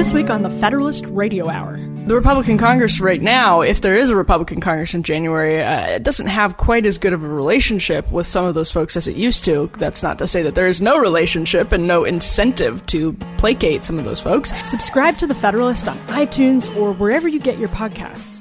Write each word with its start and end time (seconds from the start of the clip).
This 0.00 0.14
week 0.14 0.30
on 0.30 0.42
the 0.42 0.48
Federalist 0.48 1.04
Radio 1.08 1.50
Hour. 1.50 1.76
The 2.06 2.14
Republican 2.14 2.56
Congress 2.56 3.00
right 3.00 3.20
now, 3.20 3.60
if 3.60 3.82
there 3.82 3.94
is 3.94 4.08
a 4.08 4.16
Republican 4.16 4.62
Congress 4.62 4.94
in 4.94 5.02
January, 5.02 5.62
uh, 5.62 5.88
it 5.88 6.02
doesn't 6.04 6.28
have 6.28 6.56
quite 6.56 6.86
as 6.86 6.96
good 6.96 7.12
of 7.12 7.22
a 7.22 7.28
relationship 7.28 8.10
with 8.10 8.26
some 8.26 8.46
of 8.46 8.54
those 8.54 8.70
folks 8.70 8.96
as 8.96 9.06
it 9.08 9.14
used 9.14 9.44
to. 9.44 9.70
That's 9.76 10.02
not 10.02 10.16
to 10.20 10.26
say 10.26 10.40
that 10.40 10.54
there 10.54 10.68
is 10.68 10.80
no 10.80 10.96
relationship 10.96 11.72
and 11.72 11.86
no 11.86 12.04
incentive 12.04 12.86
to 12.86 13.12
placate 13.36 13.84
some 13.84 13.98
of 13.98 14.06
those 14.06 14.20
folks. 14.20 14.54
Subscribe 14.66 15.18
to 15.18 15.26
the 15.26 15.34
Federalist 15.34 15.86
on 15.86 15.98
iTunes 16.06 16.74
or 16.76 16.94
wherever 16.94 17.28
you 17.28 17.38
get 17.38 17.58
your 17.58 17.68
podcasts. 17.68 18.40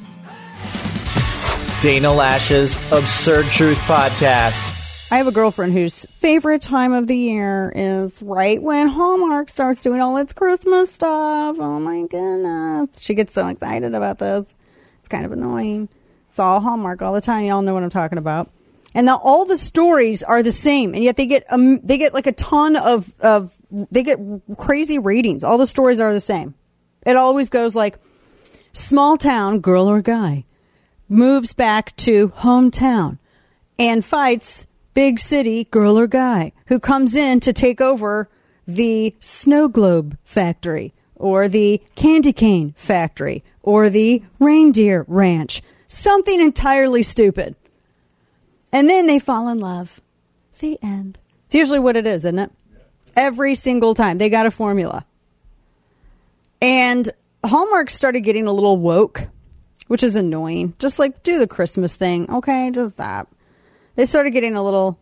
Dana 1.82 2.14
Loesch's 2.14 2.78
Absurd 2.94 3.48
Truth 3.48 3.80
Podcast. 3.80 4.79
I 5.12 5.18
have 5.18 5.26
a 5.26 5.32
girlfriend 5.32 5.74
whose 5.74 6.06
favorite 6.06 6.62
time 6.62 6.94
of 6.94 7.08
the 7.08 7.18
year 7.18 7.74
is 7.76 8.22
right 8.22 8.62
when 8.62 8.88
Hallmark 8.88 9.50
starts 9.50 9.82
doing 9.82 10.00
all 10.02 10.18
its 10.18 10.34
Christmas 10.34 10.92
stuff. 10.92 11.58
Oh 11.60 11.80
my 11.80 12.06
goodness. 12.06 13.02
She 13.02 13.16
gets 13.16 13.34
so 13.34 13.48
excited 13.48 13.96
about 13.96 14.20
this. 14.20 14.46
It's 15.00 15.10
kind 15.10 15.26
of 15.26 15.32
annoying. 15.32 15.90
It's 16.30 16.38
all 16.38 16.60
Hallmark 16.60 17.02
all 17.02 17.14
the 17.14 17.22
time. 17.22 17.46
Y'all 17.46 17.64
know 17.64 17.74
what 17.74 17.82
I'm 17.82 17.90
talking 17.90 18.20
about. 18.20 18.52
And 18.94 19.08
now 19.08 19.20
all 19.24 19.46
the 19.46 19.58
stories 19.58 20.22
are 20.22 20.44
the 20.44 20.52
same, 20.52 20.94
and 20.94 21.04
yet 21.04 21.16
they 21.16 21.26
get 21.26 21.44
um, 21.52 21.80
they 21.80 21.98
get 21.98 22.14
like 22.14 22.28
a 22.28 22.32
ton 22.32 22.76
of 22.76 23.12
of 23.20 23.56
they 23.72 24.04
get 24.04 24.20
crazy 24.58 25.00
ratings. 25.00 25.44
All 25.44 25.58
the 25.58 25.68
stories 25.68 26.00
are 26.00 26.12
the 26.14 26.20
same. 26.20 26.56
It 27.06 27.16
always 27.16 27.50
goes 27.50 27.76
like 27.76 27.98
small 28.74 29.18
town 29.18 29.60
girl 29.60 29.88
or 29.88 30.02
guy 30.02 30.46
moves 31.08 31.54
back 31.54 31.96
to 31.98 32.30
hometown 32.30 33.20
and 33.78 34.04
fights 34.04 34.68
big 35.00 35.18
city 35.18 35.64
girl 35.64 35.98
or 35.98 36.08
guy 36.08 36.52
who 36.66 36.78
comes 36.78 37.16
in 37.16 37.40
to 37.40 37.54
take 37.54 37.80
over 37.80 38.28
the 38.68 39.16
snow 39.22 39.70
globe 39.70 40.18
factory 40.26 40.94
or 41.16 41.48
the 41.48 41.82
candy 41.96 42.34
cane 42.34 42.74
factory 42.76 43.42
or 43.64 43.90
the 43.90 44.22
reindeer 44.40 45.06
ranch. 45.08 45.62
Something 45.88 46.42
entirely 46.42 47.02
stupid. 47.02 47.56
And 48.74 48.90
then 48.90 49.08
they 49.08 49.20
fall 49.20 49.48
in 49.48 49.62
love. 49.62 50.02
The 50.60 50.78
end. 50.84 51.18
It's 51.46 51.56
usually 51.56 51.80
what 51.80 51.96
it 51.96 52.06
is, 52.06 52.26
isn't 52.26 52.38
it? 52.38 52.52
Every 53.16 53.56
single 53.56 53.94
time. 53.94 54.18
They 54.18 54.28
got 54.28 54.48
a 54.48 54.52
formula. 54.52 55.06
And 56.62 57.10
Hallmark 57.46 57.90
started 57.90 58.20
getting 58.20 58.48
a 58.48 58.52
little 58.52 58.76
woke, 58.76 59.30
which 59.88 60.04
is 60.04 60.18
annoying. 60.18 60.74
Just 60.78 61.00
like 61.00 61.24
do 61.24 61.40
the 61.40 61.48
Christmas 61.48 61.96
thing. 61.96 62.30
Okay, 62.30 62.70
just 62.72 62.96
stop 62.96 63.34
they 64.00 64.06
started 64.06 64.32
getting 64.32 64.56
a 64.56 64.64
little 64.64 64.98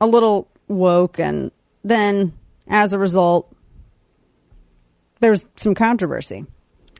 a 0.00 0.06
little 0.06 0.48
woke 0.66 1.20
and 1.20 1.52
then 1.84 2.32
as 2.66 2.92
a 2.92 2.98
result 2.98 3.54
there's 5.20 5.44
some 5.54 5.76
controversy. 5.76 6.44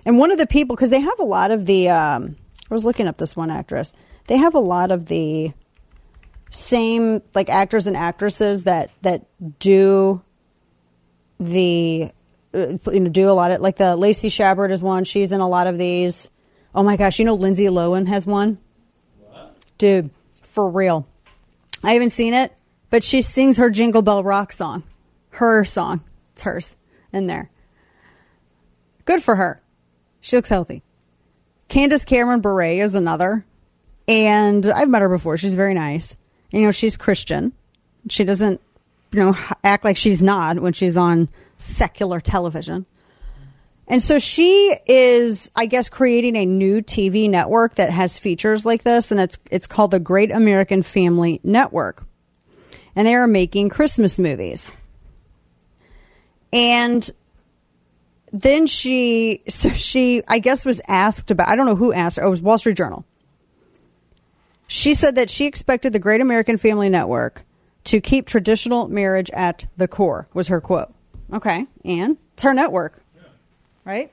And 0.07 0.19
one 0.19 0.31
of 0.31 0.39
the 0.39 0.47
people 0.47 0.77
because 0.77 0.91
they 0.91 1.01
have 1.01 1.19
a 1.19 1.25
lot 1.25 1.51
of 1.51 1.67
the 1.67 1.89
um, 1.89 2.37
i 2.71 2.75
was 2.75 2.85
looking 2.85 3.09
up 3.09 3.17
this 3.17 3.35
one 3.35 3.51
actress. 3.51 3.93
They 4.29 4.37
have 4.37 4.55
a 4.55 4.61
lot 4.61 4.93
of 4.93 5.07
the 5.07 5.53
same 6.51 7.23
like 7.35 7.51
actors 7.51 7.89
and 7.89 7.97
actresses 7.97 8.63
that 8.65 8.93
that 9.03 9.27
do 9.59 10.23
the 11.41 12.13
uh, 12.55 12.77
you 12.93 13.01
know 13.01 13.11
do 13.11 13.29
a 13.29 13.33
lot 13.33 13.51
of 13.51 13.61
like 13.61 13.79
the 13.79 13.97
lacey 13.97 14.29
chabert 14.29 14.71
is 14.71 14.81
one. 14.81 15.03
She's 15.03 15.33
in 15.33 15.41
a 15.41 15.49
lot 15.49 15.67
of 15.67 15.77
these. 15.77 16.31
Oh 16.73 16.85
my 16.85 16.97
gosh 16.97 17.19
you 17.19 17.25
know 17.25 17.35
lindsay 17.35 17.65
lohan 17.65 18.07
has 18.07 18.29
one? 18.29 18.59
What? 19.19 19.57
dude 19.77 20.11
for 20.61 20.69
real. 20.69 21.07
I 21.83 21.93
haven't 21.93 22.11
seen 22.11 22.35
it, 22.35 22.53
but 22.91 23.03
she 23.03 23.23
sings 23.23 23.57
her 23.57 23.71
Jingle 23.71 24.03
Bell 24.03 24.23
Rock 24.23 24.53
song. 24.53 24.83
Her 25.31 25.65
song. 25.65 26.03
It's 26.35 26.43
hers 26.43 26.77
in 27.15 27.27
there. 27.27 27.51
Good 29.07 29.23
for 29.23 29.37
her. 29.37 29.63
She 30.21 30.37
looks 30.37 30.51
healthy. 30.51 30.83
Candace 31.69 32.05
Cameron 32.05 32.43
Bure 32.43 32.83
is 32.83 32.95
another. 32.95 33.47
And 34.07 34.67
I've 34.67 34.91
met 34.91 35.01
her 35.01 35.09
before. 35.09 35.39
She's 35.39 35.55
very 35.55 35.73
nice. 35.73 36.15
You 36.51 36.61
know, 36.61 36.73
she's 36.73 36.99
Christian. 36.99 37.55
She 38.11 38.25
doesn't, 38.25 38.61
you 39.13 39.21
know, 39.21 39.39
act 39.65 39.83
like 39.83 39.97
she's 39.97 40.23
not 40.23 40.61
when 40.61 40.75
she's 40.75 40.99
on 40.99 41.31
secular 41.57 42.21
television. 42.21 42.85
And 43.91 44.01
so 44.01 44.21
she 44.21 44.73
is, 44.87 45.51
I 45.57 45.67
guess, 45.67 45.89
creating 45.89 46.37
a 46.37 46.47
new 46.47 46.81
TV 46.81 47.29
network 47.29 47.75
that 47.75 47.91
has 47.91 48.19
features 48.19 48.65
like 48.65 48.85
this, 48.85 49.11
and 49.11 49.19
it's 49.19 49.37
it's 49.51 49.67
called 49.67 49.91
the 49.91 49.99
Great 49.99 50.31
American 50.31 50.85
Family 50.85 51.41
Network. 51.43 52.07
And 52.95 53.07
they 53.07 53.17
are 53.17 53.27
making 53.27 53.69
Christmas 53.69 54.17
movies. 54.17 54.71
And 56.53 57.11
then 58.33 58.69
she, 58.69 59.43
so 59.49 59.71
she, 59.71 60.23
I 60.29 60.39
guess, 60.39 60.65
was 60.65 60.81
asked 60.87 61.33
about. 61.33 61.49
I 61.49 61.57
don't 61.57 61.67
know 61.67 61.75
who 61.75 61.93
asked. 61.93 62.17
Her, 62.17 62.23
oh, 62.23 62.29
it 62.29 62.31
was 62.31 62.41
Wall 62.41 62.59
Street 62.59 62.77
Journal. 62.77 63.05
She 64.69 64.95
said 64.95 65.17
that 65.17 65.31
she 65.31 65.47
expected 65.47 65.93
the 65.93 65.99
Great 65.99 66.21
American 66.21 66.59
Family 66.59 66.89
Network 66.89 67.45
to 67.85 68.01
keep 68.01 68.27
traditional 68.27 68.87
marriage 68.87 69.31
at 69.31 69.67
the 69.77 69.89
core. 69.89 70.29
Was 70.33 70.47
her 70.47 70.61
quote. 70.61 70.95
Okay, 71.33 71.67
and 71.85 72.19
it's 72.35 72.45
her 72.45 72.55
network 72.55 73.03
right? 73.85 74.13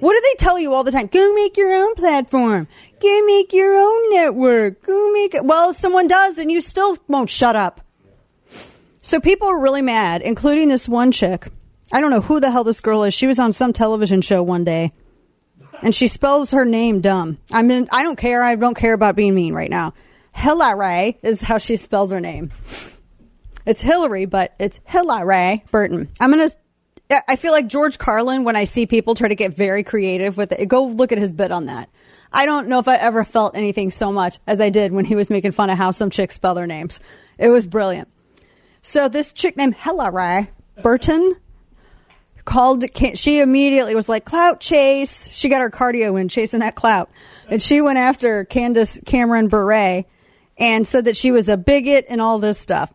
What 0.00 0.12
do 0.12 0.20
they 0.20 0.34
tell 0.36 0.58
you 0.58 0.72
all 0.72 0.84
the 0.84 0.90
time? 0.90 1.06
Go 1.06 1.32
make 1.34 1.56
your 1.56 1.72
own 1.72 1.94
platform. 1.94 2.68
Go 3.00 3.26
make 3.26 3.52
your 3.52 3.74
own 3.74 4.14
network. 4.14 4.82
Go 4.82 5.12
make 5.12 5.34
it. 5.34 5.44
Well, 5.44 5.72
someone 5.72 6.08
does, 6.08 6.38
and 6.38 6.50
you 6.50 6.60
still 6.60 6.98
won't 7.08 7.30
shut 7.30 7.56
up. 7.56 7.80
So 9.02 9.20
people 9.20 9.48
are 9.48 9.60
really 9.60 9.82
mad, 9.82 10.22
including 10.22 10.68
this 10.68 10.88
one 10.88 11.12
chick. 11.12 11.48
I 11.92 12.00
don't 12.00 12.10
know 12.10 12.22
who 12.22 12.40
the 12.40 12.50
hell 12.50 12.64
this 12.64 12.80
girl 12.80 13.04
is. 13.04 13.14
She 13.14 13.26
was 13.26 13.38
on 13.38 13.52
some 13.52 13.72
television 13.72 14.22
show 14.22 14.42
one 14.42 14.64
day, 14.64 14.92
and 15.82 15.94
she 15.94 16.08
spells 16.08 16.50
her 16.52 16.64
name 16.64 17.00
dumb. 17.00 17.38
I 17.52 17.62
mean, 17.62 17.88
I 17.92 18.02
don't 18.02 18.16
care. 18.16 18.42
I 18.42 18.56
don't 18.56 18.76
care 18.76 18.94
about 18.94 19.16
being 19.16 19.34
mean 19.34 19.52
right 19.52 19.70
now. 19.70 19.92
Hillary 20.32 21.18
is 21.22 21.42
how 21.42 21.58
she 21.58 21.76
spells 21.76 22.10
her 22.10 22.20
name. 22.20 22.50
It's 23.66 23.80
Hillary, 23.80 24.24
but 24.24 24.54
it's 24.58 24.80
Hilarie 24.88 25.70
Burton. 25.70 26.08
I'm 26.18 26.30
gonna 26.30 26.48
I 27.10 27.36
feel 27.36 27.52
like 27.52 27.66
George 27.66 27.98
Carlin 27.98 28.44
when 28.44 28.56
I 28.56 28.64
see 28.64 28.86
people 28.86 29.14
try 29.14 29.28
to 29.28 29.34
get 29.34 29.54
very 29.54 29.82
creative 29.82 30.36
with 30.36 30.52
it. 30.52 30.66
Go 30.66 30.86
look 30.86 31.12
at 31.12 31.18
his 31.18 31.32
bit 31.32 31.52
on 31.52 31.66
that. 31.66 31.90
I 32.32 32.46
don't 32.46 32.68
know 32.68 32.80
if 32.80 32.88
I 32.88 32.96
ever 32.96 33.24
felt 33.24 33.56
anything 33.56 33.90
so 33.90 34.10
much 34.10 34.38
as 34.46 34.60
I 34.60 34.70
did 34.70 34.90
when 34.90 35.04
he 35.04 35.14
was 35.14 35.30
making 35.30 35.52
fun 35.52 35.70
of 35.70 35.78
how 35.78 35.92
some 35.92 36.10
chicks 36.10 36.34
spell 36.34 36.54
their 36.54 36.66
names. 36.66 36.98
It 37.38 37.48
was 37.48 37.66
brilliant. 37.66 38.08
So 38.82 39.08
this 39.08 39.32
chick 39.32 39.56
named 39.56 39.76
Hilarie 39.76 40.48
Burton 40.82 41.36
called 42.44 42.84
she 43.14 43.40
immediately 43.40 43.94
was 43.94 44.08
like 44.08 44.26
clout 44.26 44.60
chase 44.60 45.30
she 45.32 45.48
got 45.48 45.62
her 45.62 45.70
cardio 45.70 46.20
in 46.20 46.28
chasing 46.28 46.60
that 46.60 46.74
clout 46.74 47.08
and 47.48 47.62
she 47.62 47.80
went 47.80 47.96
after 47.96 48.44
candace 48.44 49.00
cameron 49.06 49.48
bure 49.48 50.04
and 50.58 50.86
said 50.86 51.06
that 51.06 51.16
she 51.16 51.30
was 51.30 51.48
a 51.48 51.56
bigot 51.56 52.04
and 52.08 52.20
all 52.20 52.38
this 52.38 52.58
stuff 52.58 52.92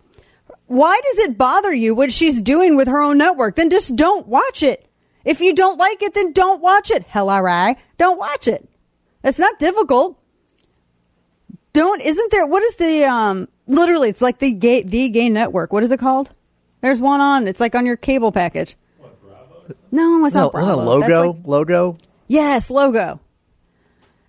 why 0.69 1.00
does 1.03 1.18
it 1.19 1.38
bother 1.38 1.74
you 1.74 1.96
what 1.96 2.13
she's 2.13 2.41
doing 2.41 2.75
with 2.75 2.88
her 2.88 3.02
own 3.02 3.18
network? 3.18 3.56
Then 3.56 3.72
just 3.72 3.96
don't 3.96 4.28
watch 4.28 4.62
it. 4.62 4.85
If 5.25 5.41
you 5.41 5.53
don't 5.53 5.78
like 5.78 6.02
it, 6.03 6.13
then 6.13 6.31
don't 6.31 6.62
watch 6.62 6.91
it. 6.91 7.03
Hell, 7.03 7.30
all 7.30 7.41
right. 7.41 7.78
Don't 7.97 8.19
watch 8.19 8.47
it. 8.47 8.69
It's 9.24 9.40
not 9.40 9.57
difficult. 9.57 10.18
Don't, 11.74 12.02
isn't 12.02 12.31
there, 12.31 12.46
what 12.46 12.62
is 12.63 12.75
the, 12.75 13.03
um, 13.06 13.47
literally, 13.68 14.09
it's 14.09 14.22
like 14.22 14.38
the 14.38 14.52
gay, 14.52 14.84
the 14.84 15.09
gay 15.09 15.30
network. 15.30 15.74
What 15.74 15.84
is 15.84 15.91
it 15.91 16.00
called? 16.00 16.30
There's 16.81 17.01
one 17.01 17.19
on, 17.19 17.47
it's 17.47 17.59
like 17.59 17.74
on 17.74 17.86
your 17.86 17.97
cable 17.97 18.31
package. 18.31 18.75
What, 18.97 19.18
no, 19.91 20.25
it's 20.25 20.36
not 20.36 20.53
no, 20.53 20.62
Bravo. 20.62 20.84
logo? 20.84 21.31
Like, 21.31 21.47
logo? 21.47 21.97
Yes, 22.28 22.69
logo. 22.69 23.19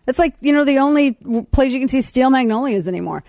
It's 0.07 0.19
like, 0.19 0.35
you 0.41 0.53
know, 0.53 0.65
the 0.65 0.79
only 0.79 1.13
place 1.53 1.73
you 1.73 1.81
can 1.81 1.89
see 1.89 2.01
Steel 2.01 2.31
Magnolias 2.31 2.89
anymore. 2.89 3.25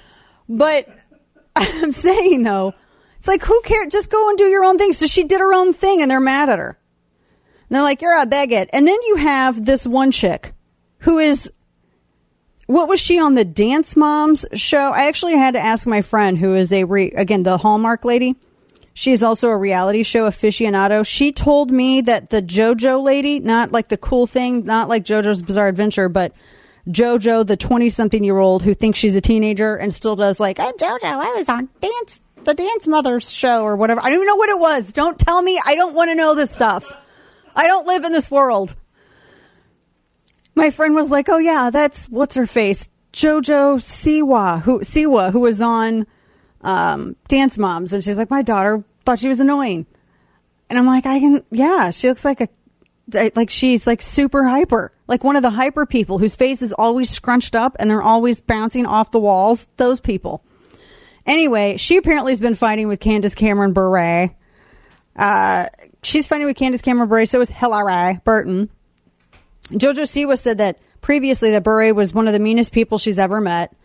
But 0.48 0.88
I'm 1.56 1.92
saying, 1.92 2.44
though, 2.44 2.74
it's 3.22 3.28
like, 3.28 3.44
who 3.44 3.62
cares? 3.62 3.92
Just 3.92 4.10
go 4.10 4.30
and 4.30 4.38
do 4.40 4.46
your 4.46 4.66
own 4.66 4.80
thing. 4.80 4.94
So 4.94 5.06
she 5.06 5.24
did 5.24 5.42
her 5.42 5.54
own 5.54 5.74
thing 5.74 6.02
and 6.02 6.10
they're 6.10 6.20
mad 6.20 6.50
at 6.50 6.58
her. 6.58 6.70
And 6.70 7.76
they're 7.76 7.84
like, 7.84 8.02
you're 8.02 8.20
a 8.20 8.26
bigot. 8.26 8.72
And 8.74 8.88
then 8.88 8.98
you 9.04 9.18
have 9.18 9.64
this 9.64 9.86
one 9.86 10.10
chick 10.10 10.56
who 11.02 11.20
is, 11.20 11.52
what 12.66 12.90
was 12.90 13.00
she 13.00 13.20
on 13.20 13.36
the 13.36 13.46
Dance 13.46 13.96
Moms 13.96 14.44
show? 14.56 14.90
I 14.90 15.06
actually 15.06 15.38
had 15.38 15.54
to 15.54 15.60
ask 15.60 15.86
my 15.86 16.02
friend 16.02 16.36
who 16.36 16.56
is 16.56 16.74
a, 16.74 16.84
re, 16.84 17.12
again, 17.12 17.44
the 17.44 17.60
Hallmark 17.60 18.06
lady. 18.06 18.38
She's 18.96 19.22
also 19.22 19.50
a 19.50 19.56
reality 19.56 20.02
show 20.02 20.28
aficionado. 20.28 21.06
She 21.06 21.32
told 21.32 21.70
me 21.70 22.02
that 22.02 22.32
the 22.32 22.42
JoJo 22.42 23.04
lady, 23.04 23.40
not 23.40 23.72
like 23.72 23.90
the 23.90 23.98
cool 23.98 24.26
thing, 24.26 24.66
not 24.66 24.90
like 24.90 25.06
JoJo's 25.06 25.44
Bizarre 25.44 25.68
Adventure, 25.68 26.10
but 26.10 26.34
JoJo, 26.88 27.46
the 27.46 27.58
20 27.58 27.90
something 27.90 28.24
year 28.24 28.38
old 28.38 28.64
who 28.64 28.74
thinks 28.74 28.98
she's 29.00 29.16
a 29.16 29.22
teenager 29.22 29.76
and 29.76 29.94
still 29.94 30.16
does 30.16 30.40
like, 30.40 30.60
I'm 30.60 30.76
JoJo, 30.76 31.04
I 31.04 31.34
was 31.36 31.50
on 31.50 31.70
Dance 31.80 32.22
the 32.44 32.54
Dance 32.54 32.88
Mothers 32.88 33.32
show 33.32 33.64
or 33.64 33.76
whatever. 33.76 34.02
I 34.02 34.06
don't 34.06 34.16
even 34.16 34.28
know 34.28 34.36
what 34.36 34.50
it 34.50 34.60
was. 34.60 34.94
Don't 34.94 35.18
tell 35.18 35.42
me. 35.42 35.60
I 35.64 35.76
don't 35.76 35.94
want 35.94 36.10
to 36.10 36.16
know 36.16 36.36
this 36.36 36.52
stuff. 36.52 36.92
I 37.56 37.68
don't 37.68 37.88
live 37.88 38.04
in 38.04 38.12
this 38.12 38.32
world. 38.32 38.76
My 40.56 40.70
friend 40.70 40.96
was 40.96 41.10
like, 41.10 41.30
"Oh 41.30 41.38
yeah, 41.38 41.70
that's 41.70 42.08
what's 42.08 42.36
her 42.36 42.46
face, 42.46 42.90
JoJo 43.14 43.78
Siwa, 43.78 44.62
who 44.62 44.80
Siwa, 44.80 45.32
who 45.32 45.40
was 45.40 45.62
on 45.62 46.06
um, 46.62 47.16
Dance 47.28 47.58
Moms," 47.58 47.94
and 47.94 48.04
she's 48.04 48.18
like, 48.18 48.30
"My 48.30 48.42
daughter 48.42 48.84
thought 49.06 49.20
she 49.20 49.30
was 49.30 49.40
annoying," 49.40 49.86
and 50.70 50.78
I'm 50.78 50.86
like, 50.86 51.06
"I 51.06 51.20
can, 51.20 51.42
yeah, 51.52 51.92
she 51.92 52.10
looks 52.10 52.26
like 52.26 52.42
a 52.42 52.50
like 53.14 53.50
she's 53.50 53.88
like 53.88 54.02
super 54.02 54.44
hyper, 54.44 54.92
like 55.08 55.24
one 55.24 55.36
of 55.36 55.42
the 55.42 55.50
hyper 55.50 55.86
people 55.86 56.18
whose 56.18 56.36
face 56.36 56.62
is 56.62 56.74
always 56.74 57.10
scrunched 57.10 57.56
up 57.56 57.76
and 57.80 57.90
they're 57.90 58.02
always 58.02 58.42
bouncing 58.42 58.86
off 58.86 59.12
the 59.12 59.20
walls. 59.20 59.68
Those 59.78 60.00
people. 60.00 60.44
Anyway, 61.26 61.78
she 61.78 61.98
apparently 61.98 62.32
has 62.32 62.40
been 62.40 62.56
fighting 62.56 62.88
with 62.88 63.00
Candace 63.00 63.36
Cameron 63.36 63.74
Bure. 63.74 64.30
Uh, 65.16 65.66
she's 66.04 66.28
fighting 66.28 66.48
with 66.48 66.58
Candace 66.58 66.82
Cameron 66.82 67.10
Bure. 67.10 67.26
So 67.26 67.42
is 67.42 67.52
Hilarie 67.52 68.24
Burton. 68.24 68.70
Jojo 69.70 70.04
Siwa 70.04 70.38
said 70.38 70.58
that 70.58 70.80
previously 71.02 71.52
that 71.52 71.64
Bure 71.64 71.94
was 71.94 72.14
one 72.14 72.28
of 72.28 72.34
the 72.34 72.40
meanest 72.40 72.74
people 72.74 72.98
she's 72.98 73.20
ever 73.20 73.40
met 73.40 73.76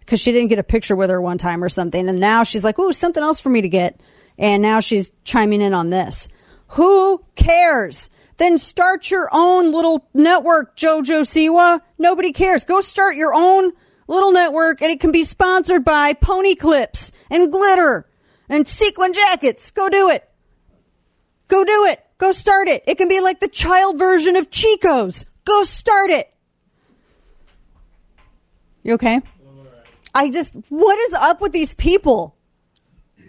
because 0.00 0.20
she 0.20 0.32
didn't 0.32 0.48
get 0.48 0.58
a 0.58 0.64
picture 0.64 0.96
with 0.96 1.10
her 1.10 1.20
one 1.20 1.38
time 1.38 1.62
or 1.62 1.68
something. 1.68 2.08
And 2.08 2.20
now 2.20 2.42
she's 2.42 2.64
like, 2.64 2.78
ooh, 2.78 2.92
something 2.92 3.22
else 3.22 3.40
for 3.40 3.50
me 3.50 3.60
to 3.62 3.68
get. 3.68 4.00
And 4.38 4.62
now 4.62 4.80
she's 4.80 5.10
chiming 5.24 5.60
in 5.60 5.74
on 5.74 5.90
this. 5.90 6.28
Who 6.68 7.22
cares? 7.34 8.10
Then 8.38 8.56
start 8.56 9.10
your 9.10 9.28
own 9.32 9.72
little 9.72 10.08
network, 10.14 10.76
Jojo 10.76 11.22
Siwa. 11.22 11.80
Nobody 11.98 12.32
cares. 12.32 12.64
Go 12.64 12.80
start 12.80 13.16
your 13.16 13.34
own 13.34 13.72
little 14.06 14.32
network 14.32 14.80
and 14.80 14.90
it 14.90 15.00
can 15.00 15.12
be 15.12 15.24
sponsored 15.24 15.84
by 15.84 16.14
pony 16.14 16.54
clips 16.54 17.12
and 17.30 17.52
glitter 17.52 18.08
and 18.48 18.66
sequin 18.66 19.12
jackets. 19.12 19.70
Go 19.72 19.88
do 19.88 20.08
it. 20.08 20.28
Go 21.48 21.64
do 21.64 21.86
it. 21.86 22.04
Go 22.18 22.32
start 22.32 22.68
it. 22.68 22.84
It 22.86 22.96
can 22.96 23.08
be 23.08 23.20
like 23.20 23.40
the 23.40 23.48
child 23.48 23.98
version 23.98 24.36
of 24.36 24.50
Chico's. 24.50 25.24
Go 25.44 25.64
start 25.64 26.10
it. 26.10 26.32
You 28.82 28.94
okay? 28.94 29.20
I 30.14 30.30
just, 30.30 30.54
what 30.68 30.98
is 30.98 31.12
up 31.14 31.40
with 31.40 31.52
these 31.52 31.74
people? 31.74 32.37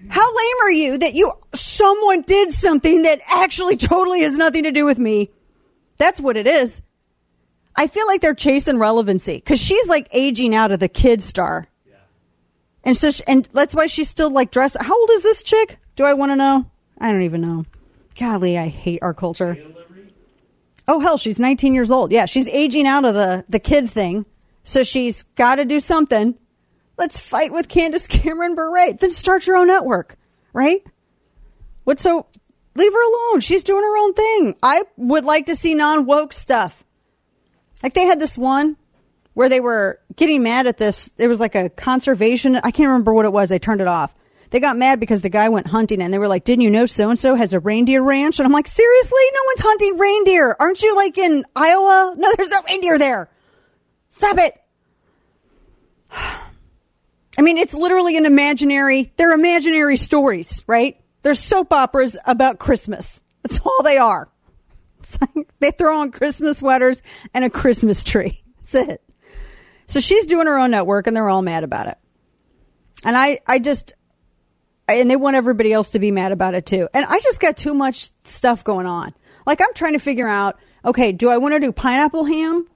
How 0.07 0.35
lame 0.35 0.55
are 0.61 0.71
you 0.71 0.97
that 0.99 1.13
you, 1.13 1.31
someone 1.53 2.21
did 2.21 2.53
something 2.53 3.03
that 3.03 3.19
actually 3.27 3.75
totally 3.75 4.21
has 4.21 4.37
nothing 4.37 4.63
to 4.63 4.71
do 4.71 4.85
with 4.85 4.97
me? 4.97 5.29
That's 5.97 6.19
what 6.19 6.37
it 6.37 6.47
is. 6.47 6.81
I 7.75 7.87
feel 7.87 8.07
like 8.07 8.21
they're 8.21 8.33
chasing 8.33 8.79
relevancy 8.79 9.35
because 9.35 9.59
she's 9.59 9.87
like 9.87 10.07
aging 10.11 10.55
out 10.55 10.71
of 10.71 10.79
the 10.79 10.89
kid 10.89 11.21
star. 11.21 11.67
And 12.83 12.95
so, 12.95 13.11
she, 13.11 13.23
and 13.27 13.45
that's 13.53 13.75
why 13.75 13.87
she's 13.87 14.09
still 14.09 14.29
like 14.29 14.51
dressed. 14.51 14.77
How 14.79 14.97
old 14.97 15.09
is 15.11 15.23
this 15.23 15.43
chick? 15.43 15.77
Do 15.95 16.05
I 16.05 16.13
want 16.13 16.31
to 16.31 16.35
know? 16.35 16.65
I 16.97 17.11
don't 17.11 17.23
even 17.23 17.41
know. 17.41 17.65
Golly, 18.17 18.57
I 18.57 18.67
hate 18.67 18.99
our 19.01 19.13
culture. 19.13 19.57
Oh 20.87 20.99
hell, 20.99 21.17
she's 21.17 21.39
19 21.39 21.73
years 21.73 21.91
old. 21.91 22.11
Yeah, 22.11 22.25
she's 22.25 22.47
aging 22.47 22.87
out 22.87 23.05
of 23.05 23.13
the 23.13 23.45
the 23.47 23.59
kid 23.59 23.89
thing, 23.89 24.25
so 24.63 24.83
she's 24.83 25.23
got 25.35 25.55
to 25.55 25.65
do 25.65 25.79
something. 25.79 26.37
Let's 26.99 27.17
fight 27.17 27.53
with 27.53 27.69
Candace 27.69 28.07
Cameron 28.07 28.55
Bure. 28.55 28.93
Then 28.93 29.09
start 29.11 29.47
your 29.47 29.55
own 29.55 29.67
network, 29.67 30.17
right? 30.51 30.85
What's 31.85 32.01
so? 32.01 32.27
Leave 32.75 32.91
her 32.91 33.31
alone. 33.31 33.39
She's 33.39 33.63
doing 33.63 33.83
her 33.83 33.97
own 33.97 34.13
thing. 34.13 34.55
I 34.61 34.83
would 34.97 35.23
like 35.23 35.45
to 35.45 35.55
see 35.55 35.73
non 35.73 36.05
woke 36.05 36.33
stuff. 36.33 36.83
Like 37.81 37.93
they 37.93 38.03
had 38.03 38.19
this 38.19 38.37
one 38.37 38.75
where 39.33 39.47
they 39.47 39.61
were 39.61 40.01
getting 40.17 40.43
mad 40.43 40.67
at 40.67 40.77
this. 40.77 41.09
It 41.17 41.29
was 41.29 41.39
like 41.39 41.55
a 41.55 41.69
conservation. 41.69 42.57
I 42.57 42.71
can't 42.71 42.89
remember 42.89 43.13
what 43.13 43.23
it 43.25 43.31
was. 43.31 43.53
I 43.53 43.59
turned 43.59 43.79
it 43.79 43.87
off. 43.87 44.13
They 44.49 44.59
got 44.59 44.75
mad 44.75 44.99
because 44.99 45.21
the 45.21 45.29
guy 45.29 45.47
went 45.47 45.67
hunting 45.67 46.01
and 46.01 46.13
they 46.13 46.17
were 46.17 46.27
like, 46.27 46.43
didn't 46.43 46.63
you 46.63 46.69
know 46.69 46.85
so 46.85 47.09
and 47.09 47.17
so 47.17 47.35
has 47.35 47.53
a 47.53 47.61
reindeer 47.61 48.01
ranch? 48.01 48.39
And 48.39 48.45
I'm 48.45 48.51
like, 48.51 48.67
seriously? 48.67 49.21
No 49.33 49.41
one's 49.45 49.61
hunting 49.61 49.97
reindeer. 49.97 50.53
Aren't 50.59 50.81
you 50.81 50.95
like 50.97 51.17
in 51.17 51.45
Iowa? 51.55 52.15
No, 52.17 52.29
there's 52.35 52.49
no 52.49 52.61
reindeer 52.67 52.97
there. 52.97 53.29
Stop 54.09 54.37
it. 54.39 54.58
I 57.39 57.41
mean, 57.41 57.57
it's 57.57 57.73
literally 57.73 58.17
an 58.17 58.25
imaginary, 58.25 59.13
they're 59.15 59.31
imaginary 59.31 59.95
stories, 59.95 60.61
right? 60.67 60.99
They're 61.21 61.33
soap 61.33 61.71
operas 61.71 62.17
about 62.25 62.59
Christmas. 62.59 63.21
That's 63.43 63.61
all 63.61 63.81
they 63.81 63.97
are. 63.97 64.27
Like 65.21 65.47
they 65.59 65.71
throw 65.71 66.01
on 66.01 66.11
Christmas 66.11 66.57
sweaters 66.57 67.01
and 67.33 67.45
a 67.45 67.49
Christmas 67.49 68.03
tree. 68.03 68.43
That's 68.57 68.89
it. 68.89 69.03
So 69.87 70.01
she's 70.01 70.25
doing 70.25 70.47
her 70.47 70.57
own 70.59 70.69
network 70.69 71.07
and 71.07 71.15
they're 71.15 71.29
all 71.29 71.41
mad 71.41 71.63
about 71.63 71.87
it. 71.87 71.97
And 73.05 73.15
I, 73.15 73.39
I 73.47 73.59
just, 73.59 73.93
and 74.89 75.09
they 75.09 75.15
want 75.15 75.37
everybody 75.37 75.71
else 75.71 75.91
to 75.91 75.99
be 75.99 76.11
mad 76.11 76.33
about 76.33 76.55
it 76.55 76.65
too. 76.65 76.89
And 76.93 77.05
I 77.05 77.21
just 77.21 77.39
got 77.39 77.55
too 77.55 77.73
much 77.73 78.11
stuff 78.25 78.65
going 78.65 78.85
on. 78.85 79.13
Like 79.47 79.61
I'm 79.61 79.73
trying 79.73 79.93
to 79.93 79.99
figure 79.99 80.27
out, 80.27 80.59
okay, 80.83 81.13
do 81.13 81.29
I 81.29 81.37
want 81.37 81.53
to 81.53 81.59
do 81.61 81.71
pineapple 81.71 82.25
ham 82.25 82.67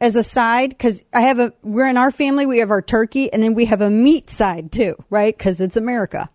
as 0.00 0.16
a 0.16 0.22
side? 0.22 0.78
Cause 0.78 1.02
I 1.12 1.22
have 1.22 1.38
a, 1.38 1.52
we're 1.62 1.88
in 1.88 1.96
our 1.96 2.10
family, 2.10 2.46
we 2.46 2.58
have 2.58 2.70
our 2.70 2.82
turkey 2.82 3.32
and 3.32 3.42
then 3.42 3.54
we 3.54 3.66
have 3.66 3.80
a 3.80 3.90
meat 3.90 4.30
side 4.30 4.72
too, 4.72 4.96
right? 5.10 5.38
Cause 5.38 5.60
it's 5.60 5.76
America. 5.76 6.30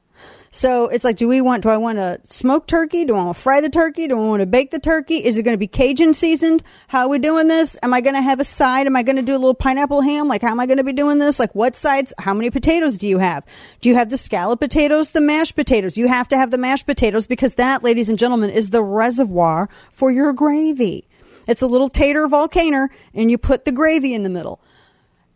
So 0.55 0.87
it's 0.87 1.03
like, 1.03 1.17
do 1.17 1.27
we 1.27 1.41
want, 1.41 1.63
do 1.63 1.69
I 1.69 1.75
want 1.75 1.97
to 1.97 2.21
smoke 2.23 2.65
turkey? 2.65 3.03
Do 3.03 3.13
I 3.13 3.25
want 3.25 3.35
to 3.35 3.43
fry 3.43 3.59
the 3.59 3.69
turkey? 3.69 4.07
Do 4.07 4.17
I 4.17 4.25
want 4.25 4.39
to 4.39 4.45
bake 4.45 4.71
the 4.71 4.79
turkey? 4.79 5.17
Is 5.17 5.37
it 5.37 5.43
going 5.43 5.53
to 5.53 5.59
be 5.59 5.67
Cajun 5.67 6.13
seasoned? 6.13 6.63
How 6.87 7.01
are 7.01 7.09
we 7.09 7.19
doing 7.19 7.49
this? 7.49 7.77
Am 7.83 7.93
I 7.93 7.99
going 7.99 8.15
to 8.15 8.21
have 8.21 8.39
a 8.39 8.45
side? 8.45 8.87
Am 8.87 8.95
I 8.95 9.03
going 9.03 9.17
to 9.17 9.21
do 9.21 9.33
a 9.33 9.37
little 9.37 9.53
pineapple 9.53 9.99
ham? 9.99 10.29
Like, 10.29 10.41
how 10.41 10.51
am 10.51 10.61
I 10.61 10.65
going 10.65 10.77
to 10.77 10.85
be 10.85 10.93
doing 10.93 11.17
this? 11.17 11.41
Like, 11.41 11.53
what 11.55 11.75
sides? 11.75 12.13
How 12.17 12.33
many 12.33 12.51
potatoes 12.51 12.95
do 12.95 13.05
you 13.05 13.17
have? 13.17 13.45
Do 13.81 13.89
you 13.89 13.95
have 13.95 14.09
the 14.09 14.17
scallop 14.17 14.61
potatoes, 14.61 15.11
the 15.11 15.19
mashed 15.19 15.57
potatoes? 15.57 15.97
You 15.97 16.07
have 16.07 16.29
to 16.29 16.37
have 16.37 16.51
the 16.51 16.57
mashed 16.57 16.85
potatoes 16.85 17.27
because 17.27 17.55
that, 17.55 17.83
ladies 17.83 18.07
and 18.07 18.17
gentlemen, 18.17 18.49
is 18.49 18.69
the 18.69 18.81
reservoir 18.81 19.67
for 19.91 20.09
your 20.09 20.31
gravy. 20.31 21.05
It's 21.47 21.61
a 21.61 21.67
little 21.67 21.89
tater 21.89 22.27
volcano 22.27 22.87
and 23.13 23.29
you 23.29 23.37
put 23.37 23.65
the 23.65 23.71
gravy 23.71 24.13
in 24.13 24.23
the 24.23 24.29
middle. 24.29 24.59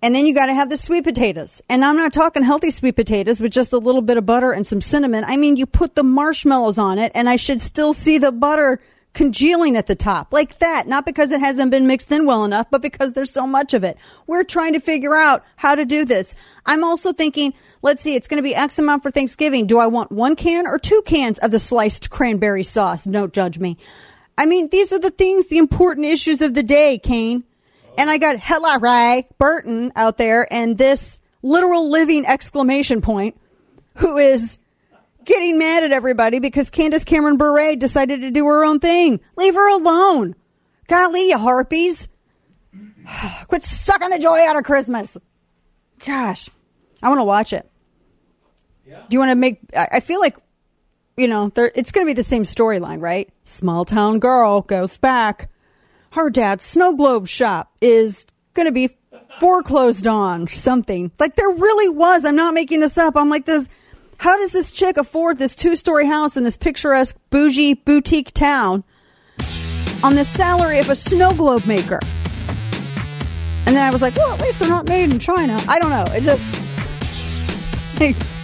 And 0.02 0.16
then 0.16 0.26
you 0.26 0.34
got 0.34 0.46
to 0.46 0.54
have 0.54 0.70
the 0.70 0.78
sweet 0.78 1.04
potatoes. 1.04 1.62
And 1.68 1.84
I'm 1.84 1.98
not 1.98 2.14
talking 2.14 2.44
healthy 2.44 2.72
sweet 2.72 2.96
potatoes 2.96 3.42
with 3.42 3.52
just 3.52 3.74
a 3.74 3.78
little 3.78 4.02
bit 4.02 4.18
of 4.18 4.26
butter 4.26 4.52
and 4.52 4.66
some 4.66 4.80
cinnamon. 4.80 5.26
I 5.28 5.36
mean, 5.36 5.58
you 5.58 5.66
put 5.66 5.96
the 5.96 6.04
marshmallows 6.04 6.78
on 6.78 7.00
it 7.00 7.12
and 7.16 7.30
I 7.30 7.36
should 7.36 7.60
still 7.60 7.92
see 7.92 8.18
the 8.18 8.32
butter 8.32 8.80
congealing 9.14 9.76
at 9.76 9.88
the 9.88 9.96
top 9.96 10.32
like 10.32 10.60
that. 10.60 10.88
Not 10.88 11.06
because 11.06 11.32
it 11.32 11.42
hasn't 11.42 11.72
been 11.72 11.88
mixed 11.88 12.12
in 12.12 12.26
well 12.26 12.46
enough, 12.46 12.68
but 12.70 12.82
because 12.82 13.14
there's 13.14 13.32
so 13.32 13.46
much 13.46 13.74
of 13.74 13.84
it. 13.84 13.98
We're 14.28 14.44
trying 14.44 14.74
to 14.74 14.80
figure 14.80 15.16
out 15.16 15.44
how 15.58 15.76
to 15.76 15.84
do 15.84 16.06
this. 16.06 16.36
I'm 16.66 16.84
also 16.84 17.12
thinking, 17.12 17.54
let's 17.82 18.02
see, 18.02 18.16
it's 18.16 18.28
going 18.28 18.38
to 18.38 18.44
be 18.44 18.56
X 18.56 18.80
amount 18.80 19.04
for 19.04 19.12
Thanksgiving. 19.12 19.68
Do 19.68 19.80
I 19.80 19.88
want 19.88 20.12
one 20.12 20.36
can 20.36 20.66
or 20.66 20.80
two 20.80 21.02
cans 21.06 21.40
of 21.40 21.52
the 21.52 21.60
sliced 21.60 22.10
cranberry 22.10 22.64
sauce? 22.64 23.04
Don't 23.04 23.34
judge 23.34 23.60
me. 23.60 23.78
I 24.40 24.46
mean, 24.46 24.70
these 24.70 24.94
are 24.94 25.00
the 25.00 25.12
things, 25.12 25.48
the 25.48 25.58
important 25.58 26.06
issues 26.06 26.42
of 26.42 26.54
the 26.54 26.64
day, 26.64 26.98
Kane. 26.98 27.44
And 27.98 28.10
I 28.10 28.18
got 28.18 28.38
Hilarie 28.38 29.26
Burton 29.38 29.92
out 29.98 30.18
there 30.18 30.48
and 30.52 30.78
this 30.78 31.20
literal 31.44 31.92
living 31.92 32.26
exclamation 32.26 33.02
point 33.02 33.38
who 33.96 34.18
is 34.18 34.58
getting 35.26 35.60
mad 35.60 35.84
at 35.84 35.92
everybody 35.92 36.40
because 36.40 36.70
Candace 36.70 37.04
Cameron 37.04 37.36
Bure 37.36 37.76
decided 37.76 38.22
to 38.22 38.32
do 38.32 38.46
her 38.46 38.64
own 38.64 38.80
thing. 38.80 39.20
Leave 39.36 39.56
her 39.56 39.68
alone. 39.68 40.36
Golly, 40.88 41.28
you 41.28 41.38
harpies. 41.38 42.08
Quit 43.48 43.66
sucking 43.66 44.10
the 44.10 44.20
joy 44.20 44.48
out 44.48 44.56
of 44.56 44.64
Christmas. 44.64 45.18
Gosh, 46.06 46.50
I 47.04 47.10
want 47.10 47.20
to 47.20 47.26
watch 47.26 47.52
it. 47.52 47.70
Yeah. 48.88 49.02
Do 49.10 49.16
you 49.16 49.20
want 49.20 49.32
to 49.32 49.36
make? 49.36 49.60
I 49.76 50.00
feel 50.00 50.22
like, 50.22 50.38
you 51.20 51.28
know, 51.28 51.52
it's 51.56 51.92
going 51.92 52.06
to 52.06 52.10
be 52.10 52.14
the 52.14 52.24
same 52.24 52.44
storyline, 52.44 53.02
right? 53.02 53.30
Small 53.44 53.86
town 53.86 54.20
girl 54.20 54.62
goes 54.62 54.98
back 54.98 55.50
her 56.12 56.30
dad's 56.30 56.64
snow 56.64 56.96
globe 56.96 57.28
shop 57.28 57.72
is 57.82 58.26
going 58.54 58.66
to 58.66 58.72
be 58.72 58.90
foreclosed 59.40 60.08
on 60.08 60.48
something. 60.48 61.12
Like 61.20 61.36
there 61.36 61.50
really 61.50 61.90
was. 61.90 62.26
I'm 62.26 62.36
not 62.36 62.54
making 62.54 62.80
this 62.80 62.98
up. 62.98 63.16
I'm 63.16 63.30
like 63.30 63.46
this. 63.46 63.70
How 64.18 64.38
does 64.38 64.52
this 64.52 64.72
chick 64.72 64.98
afford 64.98 65.38
this 65.38 65.56
two 65.56 65.76
story 65.76 66.06
house 66.06 66.36
in 66.36 66.44
this 66.44 66.58
picturesque 66.58 67.16
bougie 67.30 67.74
boutique 67.74 68.32
town 68.34 68.84
on 70.04 70.16
the 70.16 70.26
salary 70.26 70.80
of 70.80 70.90
a 70.90 70.96
snow 70.96 71.34
globe 71.34 71.66
maker? 71.66 72.00
And 73.66 73.76
then 73.76 73.84
I 73.84 73.92
was 73.92 74.02
like, 74.02 74.16
well, 74.16 74.34
at 74.34 74.42
least 74.42 74.60
they're 74.60 74.68
not 74.68 74.88
made 74.88 75.14
in 75.14 75.20
China. 75.20 75.62
I 75.68 75.80
don't 75.80 75.92
know. 75.92 76.12
It 76.12 76.24
just. 76.24 76.56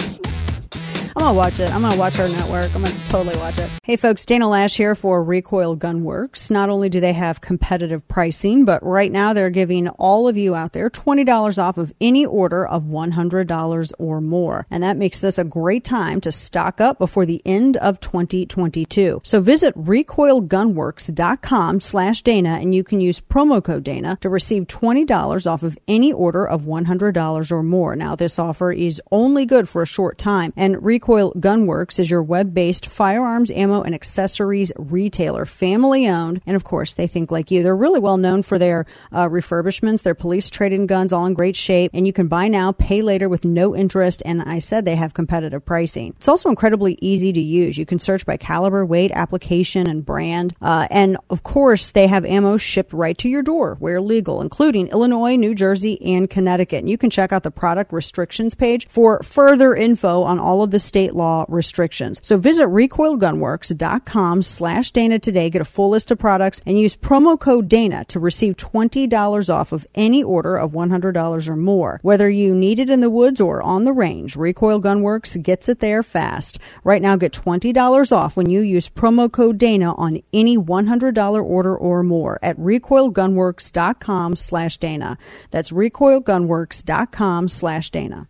I'm 1.17 1.23
gonna 1.23 1.37
watch 1.37 1.61
it. 1.61 1.73
I'm 1.73 1.81
gonna 1.81 1.97
watch 1.97 2.19
our 2.19 2.27
network. 2.27 2.75
I'm 2.75 2.83
gonna 2.83 2.93
totally 3.07 3.37
watch 3.37 3.57
it. 3.57 3.69
Hey 3.83 3.95
folks, 3.95 4.25
Dana 4.25 4.47
Loesch 4.47 4.75
here 4.75 4.95
for 4.95 5.23
Recoil 5.23 5.77
Gunworks. 5.77 6.51
Not 6.51 6.69
only 6.69 6.89
do 6.89 6.99
they 6.99 7.13
have 7.13 7.39
competitive 7.39 8.05
pricing, 8.09 8.65
but 8.65 8.85
right 8.85 9.09
now 9.09 9.31
they're 9.31 9.49
giving 9.49 9.87
all 9.87 10.27
of 10.27 10.35
you 10.35 10.55
out 10.55 10.73
there 10.73 10.89
$20 10.89 11.57
off 11.57 11.77
of 11.77 11.93
any 12.01 12.25
order 12.25 12.67
of 12.67 12.83
$100 12.83 13.93
or 13.97 14.19
more. 14.19 14.67
And 14.69 14.83
that 14.83 14.97
makes 14.97 15.21
this 15.21 15.37
a 15.37 15.45
great 15.45 15.85
time 15.85 16.19
to 16.19 16.33
stock 16.33 16.81
up 16.81 16.99
before 16.99 17.25
the 17.25 17.41
end 17.45 17.77
of 17.77 18.01
2022. 18.01 19.21
So 19.23 19.39
visit 19.39 19.73
recoilgunworks.com 19.77 21.79
slash 21.79 22.23
Dana 22.23 22.59
and 22.61 22.75
you 22.75 22.83
can 22.83 22.99
use 22.99 23.21
promo 23.21 23.63
code 23.63 23.85
Dana 23.85 24.17
to 24.19 24.27
receive 24.27 24.65
$20 24.65 25.49
off 25.49 25.63
of 25.63 25.77
any 25.87 26.11
order 26.11 26.45
of 26.45 26.63
$100 26.63 27.51
or 27.53 27.63
more. 27.63 27.95
Now 27.95 28.17
this 28.17 28.37
offer 28.37 28.73
is 28.73 29.01
only 29.13 29.45
good 29.45 29.69
for 29.69 29.81
a 29.81 29.87
short 29.87 30.17
time 30.17 30.51
and 30.57 30.83
Recoil 30.83 31.04
Recoil 31.05 31.33
Gunworks 31.33 31.99
is 31.99 32.09
your 32.09 32.23
web 32.23 32.51
based 32.51 32.87
firearms, 32.87 33.51
ammo, 33.51 33.83
and 33.83 33.93
accessories 33.93 34.71
retailer, 34.75 35.45
family 35.45 36.07
owned. 36.07 36.41
And 36.47 36.55
of 36.55 36.63
course, 36.63 36.95
they 36.95 37.05
think 37.05 37.29
like 37.29 37.51
you. 37.51 37.61
They're 37.61 37.75
really 37.75 37.99
well 37.99 38.17
known 38.17 38.41
for 38.41 38.57
their 38.57 38.87
uh, 39.11 39.29
refurbishments, 39.29 40.01
their 40.01 40.15
police 40.15 40.49
trade-in 40.49 40.87
guns, 40.87 41.13
all 41.13 41.27
in 41.27 41.35
great 41.35 41.55
shape. 41.55 41.91
And 41.93 42.07
you 42.07 42.13
can 42.13 42.27
buy 42.27 42.47
now, 42.47 42.71
pay 42.71 43.03
later 43.03 43.29
with 43.29 43.45
no 43.45 43.75
interest. 43.75 44.23
And 44.25 44.41
I 44.41 44.57
said 44.57 44.83
they 44.83 44.95
have 44.95 45.13
competitive 45.13 45.63
pricing. 45.63 46.15
It's 46.17 46.27
also 46.27 46.49
incredibly 46.49 46.97
easy 47.01 47.31
to 47.31 47.39
use. 47.39 47.77
You 47.77 47.85
can 47.85 47.99
search 47.99 48.25
by 48.25 48.37
caliber, 48.37 48.83
weight, 48.83 49.11
application, 49.11 49.87
and 49.87 50.03
brand. 50.03 50.55
Uh, 50.59 50.87
and 50.89 51.17
of 51.29 51.43
course, 51.43 51.91
they 51.91 52.07
have 52.07 52.25
ammo 52.25 52.57
shipped 52.57 52.93
right 52.93 53.17
to 53.19 53.29
your 53.29 53.43
door 53.43 53.75
where 53.77 54.01
legal, 54.01 54.41
including 54.41 54.87
Illinois, 54.87 55.35
New 55.35 55.53
Jersey, 55.53 56.01
and 56.01 56.27
Connecticut. 56.27 56.79
And 56.79 56.89
you 56.89 56.97
can 56.97 57.11
check 57.11 57.31
out 57.31 57.43
the 57.43 57.51
product 57.51 57.93
restrictions 57.93 58.55
page 58.55 58.87
for 58.87 59.21
further 59.21 59.75
info 59.75 60.23
on 60.23 60.39
all 60.39 60.63
of 60.63 60.71
the 60.71 60.79
state 60.95 61.13
law 61.13 61.43
restrictions. 61.49 62.21
So 62.23 62.37
visit 62.37 62.67
recoilgunworks.com 62.69 64.41
slash 64.43 64.91
Dana 64.91 65.19
today, 65.19 65.49
get 65.49 65.61
a 65.61 65.65
full 65.65 65.89
list 65.89 66.09
of 66.09 66.17
products, 66.17 66.61
and 66.65 66.79
use 66.79 66.95
promo 66.95 67.37
code 67.37 67.67
Dana 67.67 68.05
to 68.05 68.17
receive 68.17 68.55
$20 68.55 69.53
off 69.53 69.73
of 69.73 69.85
any 69.93 70.23
order 70.23 70.55
of 70.55 70.71
$100 70.71 71.49
or 71.49 71.55
more. 71.57 71.99
Whether 72.01 72.29
you 72.29 72.55
need 72.55 72.79
it 72.79 72.89
in 72.89 73.01
the 73.01 73.09
woods 73.09 73.41
or 73.41 73.61
on 73.61 73.83
the 73.83 73.91
range, 73.91 74.37
Recoil 74.37 74.81
Gunworks 74.81 75.43
gets 75.43 75.67
it 75.67 75.81
there 75.81 76.01
fast. 76.01 76.59
Right 76.85 77.01
now, 77.01 77.17
get 77.17 77.33
$20 77.33 78.15
off 78.15 78.37
when 78.37 78.49
you 78.49 78.61
use 78.61 78.87
promo 78.87 79.29
code 79.29 79.57
Dana 79.57 79.93
on 79.95 80.21
any 80.31 80.57
$100 80.57 81.43
order 81.43 81.75
or 81.75 82.03
more 82.03 82.39
at 82.41 82.57
recoilgunworks.com 82.57 84.37
slash 84.37 84.77
Dana. 84.77 85.17
That's 85.51 85.71
recoilgunworks.com 85.71 87.49
slash 87.49 87.89
Dana. 87.89 88.29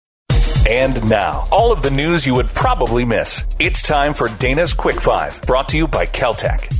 And 0.69 1.09
now, 1.09 1.47
all 1.51 1.71
of 1.71 1.81
the 1.81 1.89
news 1.89 2.25
you 2.25 2.35
would 2.35 2.47
probably 2.49 3.03
miss. 3.03 3.45
It's 3.57 3.81
time 3.81 4.13
for 4.13 4.27
Dana's 4.27 4.75
Quick 4.75 5.01
Five, 5.01 5.41
brought 5.41 5.67
to 5.69 5.77
you 5.77 5.87
by 5.87 6.05
Keltec. 6.05 6.71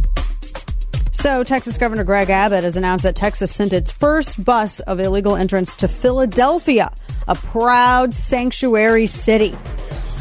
So, 1.11 1.43
Texas 1.43 1.77
Governor 1.77 2.03
Greg 2.03 2.29
Abbott 2.29 2.63
has 2.63 2.77
announced 2.77 3.03
that 3.03 3.15
Texas 3.15 3.53
sent 3.53 3.73
its 3.73 3.91
first 3.91 4.43
bus 4.43 4.81
of 4.81 4.99
illegal 4.99 5.35
entrants 5.35 5.75
to 5.77 5.87
Philadelphia, 5.87 6.93
a 7.27 7.33
proud 7.33 8.13
sanctuary 8.13 9.07
city. 9.07 9.57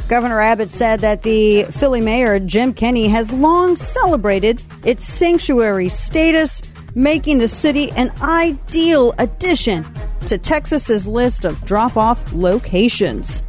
Governor 0.09 0.41
Abbott 0.41 0.71
said 0.71 1.01
that 1.01 1.23
the 1.23 1.65
Philly 1.65 2.01
mayor, 2.01 2.41
Jim 2.41 2.73
Kenney, 2.73 3.09
has 3.09 3.31
long 3.31 3.77
celebrated 3.77 4.63
its 4.85 5.05
sanctuary 5.05 5.91
status, 5.91 6.63
making 6.95 7.39
the 7.39 7.49
city 7.49 7.93
an 7.93 8.11
ideal 8.23 9.15
addition 9.19 9.87
to 10.27 10.39
Texas's 10.39 11.07
list 11.07 11.45
of 11.45 11.63
drop 11.65 11.99
off 11.99 12.33
locations. 12.33 13.43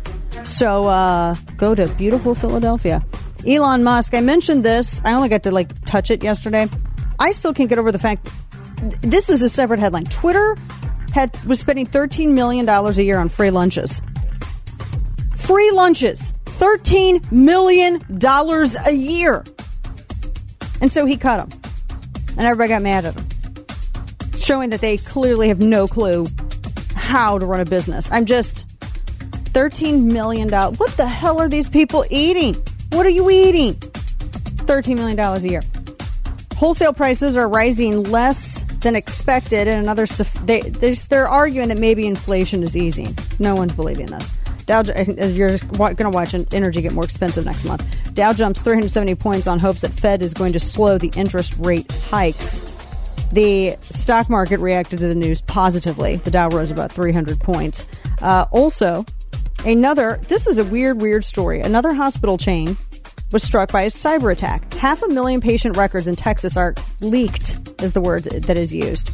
So 0.46 0.88
uh, 0.88 1.36
go 1.58 1.76
to 1.76 1.88
beautiful 1.96 2.36
Philadelphia. 2.36 3.04
Elon 3.48 3.84
Musk, 3.84 4.14
I 4.14 4.22
mentioned 4.22 4.64
this. 4.64 5.02
I 5.04 5.14
only 5.14 5.30
got 5.30 5.44
to 5.44 5.52
like 5.52 5.86
touch 5.86 6.12
it 6.12 6.24
yesterday. 6.24 6.68
I 7.20 7.32
still 7.32 7.54
can't 7.54 7.70
get 7.70 7.80
over 7.80 7.92
the 7.92 8.00
fact 8.00 8.30
this 9.02 9.30
is 9.30 9.42
a 9.42 9.50
separate 9.50 9.80
headline. 9.80 10.06
Twitter 10.06 10.58
had 11.14 11.36
was 11.46 11.60
spending 11.60 11.86
$13 11.86 12.34
million 12.34 12.68
a 12.68 12.92
year 12.92 13.18
on 13.18 13.30
free 13.30 13.52
lunches. 13.52 14.02
Free 15.36 15.72
lunches. 15.72 16.34
$13 16.46 17.32
million 17.32 18.02
a 18.86 18.92
year. 18.92 19.44
And 20.82 20.92
so 20.92 21.06
he 21.06 21.18
cut 21.18 21.50
them. 21.50 21.62
And 22.38 22.42
everybody 22.42 22.70
got 22.70 22.82
mad 22.82 23.06
at 23.06 23.20
him. 23.20 23.28
Showing 24.38 24.72
that 24.72 24.82
they 24.82 24.98
clearly 24.98 25.48
have 25.50 25.60
no 25.60 25.88
clue 25.88 26.26
how 26.96 27.38
to 27.38 27.46
run 27.46 27.60
a 27.60 27.66
business. 27.66 28.12
I'm 28.12 28.26
just 28.26 28.66
$13 29.54 30.04
million. 30.04 30.50
What 30.50 30.92
the 30.98 31.08
hell 31.08 31.40
are 31.40 31.50
these 31.50 31.70
people 31.70 32.06
eating? 32.10 32.56
What 32.92 33.06
are 33.06 33.10
you 33.10 33.30
eating? 33.30 33.72
It's 33.72 34.64
$13 34.64 34.96
million 34.96 35.20
a 35.20 35.40
year. 35.40 35.62
Wholesale 36.56 36.94
prices 36.94 37.38
are 37.38 37.50
rising 37.50 38.04
less 38.04 38.64
than 38.82 38.96
expected, 38.96 39.68
and 39.68 39.82
another 39.82 40.06
they 40.46 40.62
they're 40.62 41.28
arguing 41.28 41.70
that 41.70 41.80
maybe 41.80 42.06
inflation 42.06 42.62
is 42.62 42.78
easing. 42.78 43.18
No 43.40 43.56
one's 43.56 43.74
believing 43.74 44.06
this. 44.08 44.30
Dow, 44.68 44.84
you're 44.84 45.58
going 45.58 45.96
to 45.96 46.10
watch 46.10 46.36
energy 46.54 46.82
get 46.82 46.94
more 46.94 47.04
expensive 47.04 47.46
next 47.46 47.66
month. 47.66 47.84
Dow 48.14 48.32
jumps 48.34 48.62
370 48.62 49.16
points 49.16 49.48
on 49.48 49.58
hopes 49.60 49.82
that 49.82 49.92
Fed 49.92 50.22
is 50.22 50.34
going 50.34 50.54
to 50.54 50.60
slow 50.60 50.98
the 50.98 51.12
interest 51.16 51.56
rate 51.58 51.92
hikes. 51.92 52.62
The 53.32 53.78
stock 53.82 54.30
market 54.30 54.60
reacted 54.60 55.00
to 55.00 55.08
the 55.08 55.16
news 55.16 55.42
positively. 55.42 56.18
The 56.18 56.32
Dow 56.32 56.50
rose 56.50 56.70
about 56.70 56.92
300 56.92 57.40
points. 57.40 57.86
Uh, 58.22 58.46
also, 58.52 59.06
another, 59.66 60.20
this 60.28 60.48
is 60.48 60.58
a 60.58 60.64
weird, 60.64 61.02
weird 61.02 61.24
story. 61.24 61.62
Another 61.62 61.94
hospital 61.94 62.38
chain 62.38 62.78
was 63.32 63.44
struck 63.44 63.72
by 63.72 63.84
a 63.84 63.90
cyber 63.90 64.32
attack. 64.32 64.74
Half 64.74 65.02
a 65.04 65.08
million 65.08 65.42
patient 65.42 65.78
records 65.78 66.08
in 66.08 66.16
Texas 66.16 66.58
are 66.58 66.76
leaked, 67.00 67.82
is 67.82 67.94
the 67.94 68.02
word 68.02 68.24
that 68.24 68.58
is 68.58 68.74
used. 68.74 69.10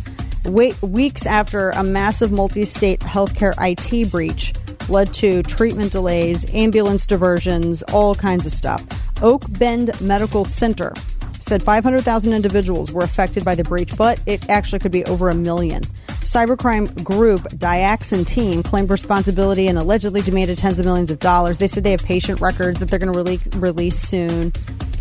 Wait, 0.45 0.81
weeks 0.81 1.25
after 1.25 1.71
a 1.71 1.83
massive 1.83 2.31
multi 2.31 2.65
state 2.65 2.99
healthcare 3.01 3.53
IT 3.59 4.11
breach 4.11 4.53
led 4.89 5.13
to 5.13 5.43
treatment 5.43 5.91
delays, 5.91 6.45
ambulance 6.53 7.05
diversions, 7.05 7.83
all 7.83 8.15
kinds 8.15 8.45
of 8.45 8.51
stuff. 8.51 8.83
Oak 9.21 9.43
Bend 9.49 9.99
Medical 9.99 10.45
Center 10.45 10.93
said 11.39 11.61
500,000 11.61 12.33
individuals 12.33 12.91
were 12.91 13.03
affected 13.03 13.43
by 13.43 13.55
the 13.55 13.63
breach, 13.63 13.95
but 13.97 14.19
it 14.25 14.49
actually 14.49 14.79
could 14.79 14.91
be 14.91 15.03
over 15.05 15.29
a 15.29 15.35
million. 15.35 15.83
Cybercrime 16.27 17.05
group 17.05 17.43
Daixin 17.53 18.27
Team 18.27 18.61
claimed 18.61 18.89
responsibility 18.89 19.69
and 19.69 19.77
allegedly 19.77 20.21
demanded 20.21 20.57
tens 20.57 20.77
of 20.77 20.85
millions 20.85 21.09
of 21.09 21.19
dollars. 21.19 21.57
They 21.57 21.67
said 21.67 21.85
they 21.85 21.91
have 21.91 22.03
patient 22.03 22.41
records 22.41 22.79
that 22.79 22.89
they're 22.89 22.99
going 22.99 23.13
to 23.13 23.17
release, 23.17 23.47
release 23.55 23.97
soon. 23.97 24.51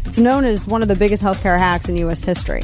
It's 0.05 0.21
known 0.21 0.45
as 0.45 0.69
one 0.69 0.83
of 0.83 0.89
the 0.89 0.95
biggest 0.95 1.25
healthcare 1.25 1.59
hacks 1.59 1.89
in 1.89 1.97
U.S. 1.97 2.23
history. 2.23 2.63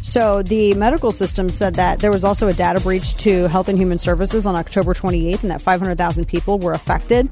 So 0.00 0.42
the 0.42 0.72
medical 0.72 1.12
system 1.12 1.50
said 1.50 1.74
that 1.74 1.98
there 1.98 2.10
was 2.10 2.24
also 2.24 2.48
a 2.48 2.54
data 2.54 2.80
breach 2.80 3.14
to 3.18 3.46
Health 3.48 3.68
and 3.68 3.76
Human 3.78 3.98
Services 3.98 4.46
on 4.46 4.56
October 4.56 4.94
28th, 4.94 5.42
and 5.42 5.50
that 5.50 5.60
500,000 5.60 6.24
people 6.24 6.58
were 6.58 6.72
affected. 6.72 7.28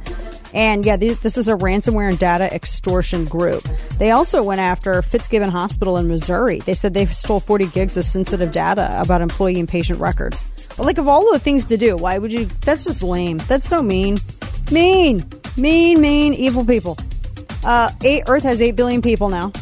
And 0.53 0.85
yeah, 0.85 0.97
this 0.97 1.39
is 1.39 1.49
a 1.49 1.55
ransomware 1.55 2.11
and 2.11 2.19
data 2.19 2.55
extortion 2.55 3.25
group. 3.25 3.67
They 3.97 4.11
also 4.11 4.43
went 4.43 4.61
after 4.61 5.01
Fitzgibbon 5.01 5.49
Hospital 5.49 5.97
in 5.97 6.07
Missouri. 6.07 6.59
They 6.61 6.75
said 6.75 6.93
they 6.93 7.07
stole 7.07 7.41
40 7.41 7.69
gigs 7.69 7.97
of 7.97 8.05
sensitive 8.05 8.53
data 8.53 9.01
about 9.01 9.23
employee 9.23 9.59
and 9.59 9.69
patient 9.69 10.01
records. 10.01 10.45
Like, 10.79 10.99
of 10.99 11.09
all 11.09 11.33
the 11.33 11.39
things 11.39 11.65
to 11.67 11.77
do, 11.77 11.97
why 11.97 12.19
would 12.19 12.33
you? 12.33 12.47
That's 12.63 12.85
just 12.85 13.03
lame. 13.03 13.39
That's 13.49 13.67
so 13.67 13.83
mean. 13.83 14.19
Mean. 14.71 15.27
Mean, 15.57 16.01
mean, 16.01 16.35
evil 16.35 16.65
people. 16.65 16.99
Uh, 17.65 17.91
eight, 18.05 18.25
Earth 18.29 18.43
has 18.43 18.61
8 18.61 18.73
billion 18.73 19.01
people 19.01 19.29
now. 19.29 19.53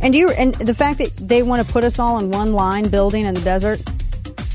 And 0.00 0.14
you 0.14 0.30
and 0.30 0.54
the 0.56 0.74
fact 0.74 0.98
that 0.98 1.10
they 1.16 1.42
want 1.42 1.66
to 1.66 1.72
put 1.72 1.84
us 1.84 1.98
all 1.98 2.18
in 2.18 2.30
one 2.30 2.52
line 2.52 2.88
building 2.88 3.24
in 3.24 3.34
the 3.34 3.40
desert. 3.40 3.80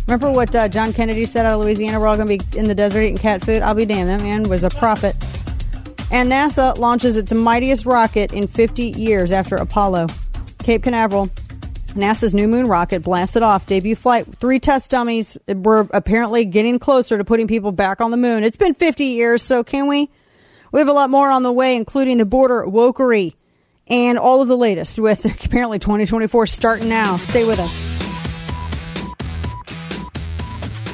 Remember 0.05 0.31
what 0.31 0.55
uh, 0.55 0.67
John 0.67 0.91
Kennedy 0.93 1.25
said 1.25 1.45
out 1.45 1.53
of 1.53 1.61
Louisiana? 1.61 1.99
We're 1.99 2.07
all 2.07 2.17
going 2.17 2.37
to 2.37 2.45
be 2.45 2.59
in 2.59 2.67
the 2.67 2.75
desert 2.75 3.01
eating 3.01 3.17
cat 3.17 3.43
food. 3.43 3.61
I'll 3.61 3.75
be 3.75 3.85
damned. 3.85 4.09
That 4.09 4.21
man 4.21 4.43
was 4.43 4.63
a 4.63 4.69
prophet. 4.69 5.15
And 6.11 6.31
NASA 6.31 6.77
launches 6.77 7.15
its 7.15 7.31
mightiest 7.31 7.85
rocket 7.85 8.33
in 8.33 8.47
50 8.47 8.89
years 8.89 9.31
after 9.31 9.55
Apollo. 9.55 10.07
Cape 10.63 10.83
Canaveral 10.83 11.29
NASA's 11.93 12.33
New 12.33 12.47
Moon 12.47 12.67
rocket 12.67 13.03
blasted 13.03 13.43
off 13.43 13.65
debut 13.65 13.95
flight. 13.95 14.25
Three 14.39 14.59
test 14.59 14.91
dummies 14.91 15.37
were 15.47 15.87
apparently 15.91 16.45
getting 16.45 16.79
closer 16.79 17.17
to 17.17 17.23
putting 17.23 17.47
people 17.47 17.71
back 17.71 18.01
on 18.01 18.11
the 18.11 18.17
moon. 18.17 18.43
It's 18.43 18.57
been 18.57 18.73
50 18.73 19.05
years, 19.05 19.43
so 19.43 19.63
can 19.63 19.87
we? 19.87 20.09
We 20.71 20.79
have 20.79 20.87
a 20.87 20.93
lot 20.93 21.09
more 21.09 21.29
on 21.29 21.43
the 21.43 21.51
way, 21.51 21.75
including 21.75 22.17
the 22.17 22.25
border 22.25 22.63
wokery 22.65 23.35
and 23.87 24.19
all 24.19 24.41
of 24.41 24.47
the 24.47 24.57
latest 24.57 24.99
with 24.99 25.25
apparently 25.45 25.79
2024 25.79 26.45
starting 26.45 26.89
now. 26.89 27.17
Stay 27.17 27.45
with 27.45 27.59
us. 27.59 27.81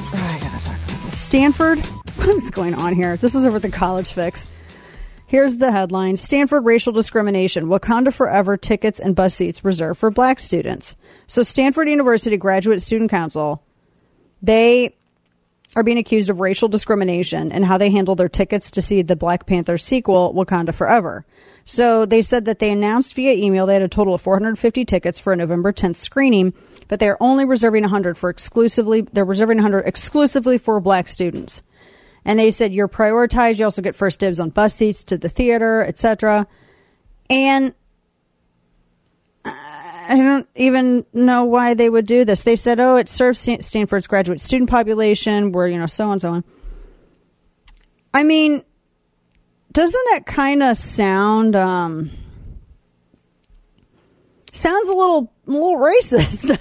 Oh, 0.08 0.10
I 0.14 0.38
gotta 0.40 0.64
talk 0.64 0.76
about 0.84 1.04
this. 1.04 1.18
Stanford? 1.18 1.78
What 2.16 2.30
is 2.30 2.50
going 2.50 2.74
on 2.74 2.94
here? 2.94 3.18
This 3.18 3.34
is 3.34 3.46
over 3.46 3.60
the 3.60 3.70
college 3.70 4.10
fix. 4.12 4.48
Here's 5.28 5.56
the 5.56 5.72
headline 5.72 6.16
Stanford 6.16 6.64
racial 6.64 6.92
discrimination. 6.92 7.66
Wakanda 7.66 8.14
Forever 8.14 8.56
tickets 8.56 9.00
and 9.00 9.16
bus 9.16 9.34
seats 9.34 9.64
reserved 9.64 9.98
for 9.98 10.08
black 10.08 10.38
students. 10.38 10.94
So, 11.26 11.42
Stanford 11.42 11.88
University 11.88 12.36
Graduate 12.36 12.80
Student 12.80 13.10
Council, 13.10 13.60
they 14.40 14.94
are 15.74 15.82
being 15.82 15.98
accused 15.98 16.30
of 16.30 16.38
racial 16.38 16.68
discrimination 16.68 17.50
and 17.50 17.64
how 17.64 17.76
they 17.76 17.90
handle 17.90 18.14
their 18.14 18.28
tickets 18.28 18.70
to 18.70 18.82
see 18.82 19.02
the 19.02 19.16
Black 19.16 19.46
Panther 19.46 19.78
sequel, 19.78 20.32
Wakanda 20.32 20.72
Forever. 20.72 21.26
So, 21.64 22.06
they 22.06 22.22
said 22.22 22.44
that 22.44 22.60
they 22.60 22.70
announced 22.70 23.14
via 23.14 23.32
email 23.32 23.66
they 23.66 23.74
had 23.74 23.82
a 23.82 23.88
total 23.88 24.14
of 24.14 24.22
450 24.22 24.84
tickets 24.84 25.18
for 25.18 25.32
a 25.32 25.36
November 25.36 25.72
10th 25.72 25.96
screening, 25.96 26.54
but 26.86 27.00
they 27.00 27.08
are 27.08 27.18
only 27.18 27.44
reserving 27.44 27.82
100 27.82 28.16
for 28.16 28.30
exclusively, 28.30 29.00
they're 29.00 29.24
reserving 29.24 29.56
100 29.56 29.80
exclusively 29.80 30.56
for 30.56 30.78
black 30.78 31.08
students. 31.08 31.62
And 32.26 32.38
they 32.38 32.50
said 32.50 32.74
you're 32.74 32.88
prioritized. 32.88 33.58
You 33.58 33.64
also 33.64 33.80
get 33.80 33.96
first 33.96 34.20
dibs 34.20 34.40
on 34.40 34.50
bus 34.50 34.74
seats 34.74 35.04
to 35.04 35.16
the 35.16 35.28
theater, 35.28 35.82
etc. 35.84 36.46
And 37.30 37.72
I 39.44 40.16
don't 40.16 40.48
even 40.56 41.06
know 41.12 41.44
why 41.44 41.74
they 41.74 41.88
would 41.88 42.06
do 42.06 42.24
this. 42.24 42.42
They 42.42 42.56
said, 42.56 42.80
"Oh, 42.80 42.96
it 42.96 43.08
serves 43.08 43.48
Stanford's 43.60 44.08
graduate 44.08 44.40
student 44.40 44.68
population, 44.68 45.52
where 45.52 45.68
you 45.68 45.78
know 45.78 45.86
so 45.86 46.08
on 46.08 46.20
so 46.20 46.32
on." 46.32 46.44
I 48.12 48.24
mean, 48.24 48.62
doesn't 49.72 50.06
that 50.12 50.26
kind 50.26 50.62
of 50.64 50.76
sound 50.76 51.54
um, 51.54 52.10
sounds 54.52 54.88
a 54.88 54.92
little 54.92 55.32
a 55.46 55.50
little 55.50 55.76
racist? 55.76 56.58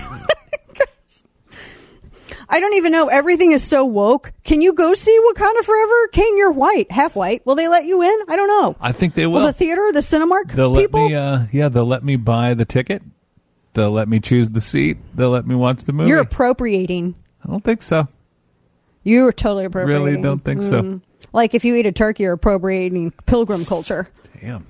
don't 2.60 2.74
even 2.74 2.92
know. 2.92 3.08
Everything 3.08 3.52
is 3.52 3.64
so 3.64 3.84
woke. 3.84 4.32
Can 4.44 4.60
you 4.60 4.72
go 4.72 4.94
see 4.94 5.18
Wakanda 5.28 5.64
Forever? 5.64 6.08
Kane, 6.12 6.36
you're 6.36 6.52
white, 6.52 6.90
half 6.90 7.16
white. 7.16 7.44
Will 7.44 7.56
they 7.56 7.68
let 7.68 7.86
you 7.86 8.02
in? 8.02 8.16
I 8.28 8.36
don't 8.36 8.48
know. 8.48 8.76
I 8.80 8.92
think 8.92 9.14
they 9.14 9.26
will. 9.26 9.40
Will 9.40 9.46
the 9.46 9.52
theater, 9.52 9.90
the 9.92 10.00
Cinemark 10.00 10.52
they'll 10.52 10.74
people? 10.74 11.02
let 11.02 11.08
me. 11.08 11.14
Uh, 11.14 11.46
yeah, 11.52 11.68
they'll 11.68 11.84
let 11.86 12.04
me 12.04 12.16
buy 12.16 12.54
the 12.54 12.64
ticket. 12.64 13.02
They'll 13.74 13.90
let 13.90 14.08
me 14.08 14.20
choose 14.20 14.50
the 14.50 14.60
seat. 14.60 14.98
They'll 15.14 15.30
let 15.30 15.46
me 15.46 15.54
watch 15.54 15.84
the 15.84 15.92
movie. 15.92 16.08
You're 16.08 16.20
appropriating. 16.20 17.14
I 17.44 17.50
don't 17.50 17.62
think 17.62 17.82
so. 17.82 18.08
You 19.02 19.26
are 19.26 19.32
totally 19.32 19.66
appropriating. 19.66 20.04
Really 20.04 20.22
don't 20.22 20.42
think 20.42 20.62
so. 20.62 20.82
Mm. 20.82 21.02
Like 21.32 21.54
if 21.54 21.64
you 21.64 21.74
eat 21.76 21.86
a 21.86 21.92
turkey, 21.92 22.24
you're 22.24 22.32
appropriating 22.32 23.12
pilgrim 23.26 23.64
culture. 23.64 24.08
Damn. 24.40 24.66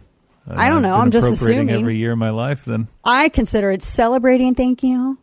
I 0.48 0.68
don't 0.68 0.82
know. 0.82 0.94
I'm 0.94 1.10
just 1.10 1.28
assuming. 1.28 1.70
every 1.70 1.96
year 1.96 2.12
of 2.12 2.18
my 2.18 2.30
life. 2.30 2.64
Then 2.64 2.88
I 3.04 3.28
consider 3.28 3.70
it 3.70 3.82
celebrating. 3.82 4.54
Thank 4.54 4.82
you. 4.82 5.18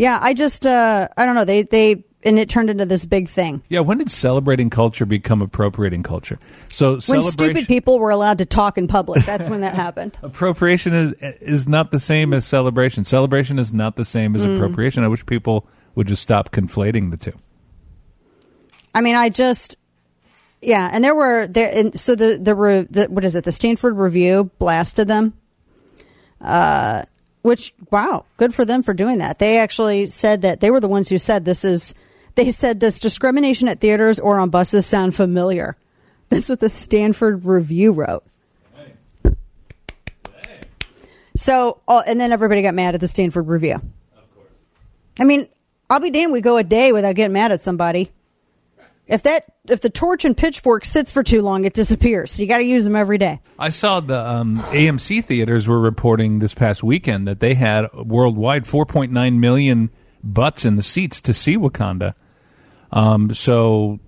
Yeah, 0.00 0.18
I 0.20 0.32
just 0.32 0.64
uh 0.66 1.08
I 1.16 1.26
don't 1.26 1.34
know. 1.34 1.44
They 1.44 1.62
they 1.62 2.04
and 2.22 2.38
it 2.38 2.48
turned 2.48 2.70
into 2.70 2.84
this 2.86 3.04
big 3.04 3.28
thing. 3.28 3.62
yeah. 3.68 3.80
When 3.80 3.98
did 3.98 4.10
celebrating 4.10 4.70
culture 4.70 5.04
become 5.06 5.42
appropriating 5.42 6.02
culture? 6.02 6.38
So 6.70 6.98
When 7.06 7.22
stupid 7.22 7.66
people 7.66 7.98
were 7.98 8.10
allowed 8.10 8.38
to 8.38 8.46
talk 8.46 8.76
in 8.78 8.88
public, 8.88 9.24
that's 9.26 9.48
when 9.48 9.60
that 9.60 9.74
happened. 9.86 10.16
appropriation 10.22 10.94
is 10.94 11.12
is 11.40 11.68
not 11.68 11.90
the 11.90 12.00
same 12.00 12.32
as 12.32 12.46
celebration. 12.46 13.04
Celebration 13.04 13.58
is 13.58 13.72
not 13.74 13.96
the 13.96 14.04
same 14.06 14.32
Mm. 14.32 14.36
as 14.36 14.44
appropriation. 14.44 15.04
I 15.04 15.08
wish 15.08 15.24
people 15.26 15.66
would 15.94 16.08
just 16.08 16.22
stop 16.22 16.50
conflating 16.50 17.10
the 17.10 17.16
two. 17.18 17.32
I 18.94 19.02
mean, 19.02 19.16
I 19.16 19.28
just, 19.28 19.76
yeah, 20.62 20.88
and 20.92 21.04
there 21.04 21.14
were 21.14 21.46
there, 21.46 21.70
and 21.74 21.98
so 21.98 22.14
the 22.14 22.38
the, 22.40 22.86
the 22.90 23.06
what 23.10 23.24
is 23.24 23.34
it? 23.34 23.44
The 23.44 23.52
Stanford 23.52 23.96
Review 23.96 24.50
blasted 24.58 25.08
them. 25.08 25.34
Uh, 26.40 27.02
which 27.42 27.74
wow, 27.90 28.24
good 28.36 28.54
for 28.54 28.64
them 28.64 28.82
for 28.82 28.94
doing 28.94 29.18
that. 29.18 29.38
They 29.38 29.58
actually 29.58 30.06
said 30.06 30.42
that 30.42 30.60
they 30.60 30.70
were 30.70 30.80
the 30.80 30.88
ones 30.88 31.08
who 31.08 31.18
said 31.18 31.44
this 31.44 31.64
is. 31.64 31.94
They 32.36 32.50
said, 32.50 32.78
"Does 32.78 32.98
discrimination 32.98 33.68
at 33.68 33.80
theaters 33.80 34.18
or 34.18 34.38
on 34.38 34.50
buses 34.50 34.86
sound 34.86 35.14
familiar?" 35.14 35.76
That's 36.28 36.48
what 36.48 36.60
the 36.60 36.68
Stanford 36.68 37.44
Review 37.44 37.92
wrote. 37.92 38.24
So, 41.36 41.80
oh, 41.88 42.02
and 42.06 42.20
then 42.20 42.32
everybody 42.32 42.62
got 42.62 42.74
mad 42.74 42.94
at 42.94 43.00
the 43.00 43.08
Stanford 43.08 43.48
Review. 43.48 43.80
I 45.18 45.24
mean, 45.24 45.48
I'll 45.88 46.00
be 46.00 46.10
damned. 46.10 46.32
We 46.32 46.40
go 46.40 46.56
a 46.56 46.64
day 46.64 46.92
without 46.92 47.14
getting 47.14 47.32
mad 47.32 47.52
at 47.52 47.62
somebody. 47.62 48.10
If 49.10 49.24
that 49.24 49.44
if 49.68 49.80
the 49.80 49.90
torch 49.90 50.24
and 50.24 50.36
pitchfork 50.36 50.84
sits 50.84 51.10
for 51.10 51.24
too 51.24 51.42
long, 51.42 51.64
it 51.64 51.74
disappears. 51.74 52.30
So 52.30 52.42
you 52.42 52.48
got 52.48 52.58
to 52.58 52.64
use 52.64 52.84
them 52.84 52.94
every 52.94 53.18
day. 53.18 53.40
I 53.58 53.70
saw 53.70 53.98
the 53.98 54.18
um, 54.18 54.60
AMC 54.60 55.24
theaters 55.24 55.66
were 55.66 55.80
reporting 55.80 56.38
this 56.38 56.54
past 56.54 56.84
weekend 56.84 57.26
that 57.26 57.40
they 57.40 57.54
had 57.54 57.92
worldwide 57.92 58.64
4.9 58.64 59.38
million 59.38 59.90
butts 60.22 60.64
in 60.64 60.76
the 60.76 60.82
seats 60.82 61.20
to 61.22 61.34
see 61.34 61.56
Wakanda. 61.56 62.14
Um, 62.92 63.34
so 63.34 63.98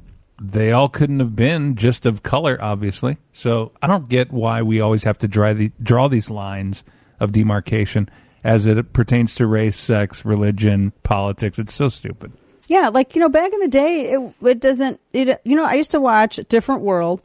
they 0.41 0.71
all 0.71 0.89
couldn't 0.89 1.19
have 1.19 1.35
been 1.35 1.75
just 1.75 2.07
of 2.07 2.23
color, 2.23 2.57
obviously. 2.61 3.19
So 3.33 3.73
I 3.83 3.89
don't 3.89 4.09
get 4.09 4.31
why 4.31 4.63
we 4.63 4.81
always 4.81 5.03
have 5.03 5.19
to 5.19 5.29
draw, 5.29 5.53
the, 5.53 5.73
draw 5.83 6.07
these 6.07 6.31
lines 6.31 6.85
of 7.19 7.33
demarcation 7.33 8.09
as 8.45 8.67
it 8.67 8.93
pertains 8.93 9.35
to 9.37 9.49
race, 9.49 9.77
sex, 9.77 10.25
religion, 10.25 10.93
politics. 11.03 11.59
It's 11.59 11.75
so 11.75 11.89
stupid. 11.89 12.33
Yeah, 12.73 12.89
like 12.89 13.15
you 13.15 13.21
know, 13.21 13.29
back 13.29 13.53
in 13.53 13.61
the 13.61 13.69
day, 13.69 14.13
it, 14.13 14.35
it 14.41 14.59
doesn't. 14.59 14.99
It 15.13 15.43
you 15.45 15.57
know, 15.57 15.65
I 15.67 15.75
used 15.75 15.91
to 15.91 16.01
watch 16.01 16.41
Different 16.49 16.81
World. 16.81 17.21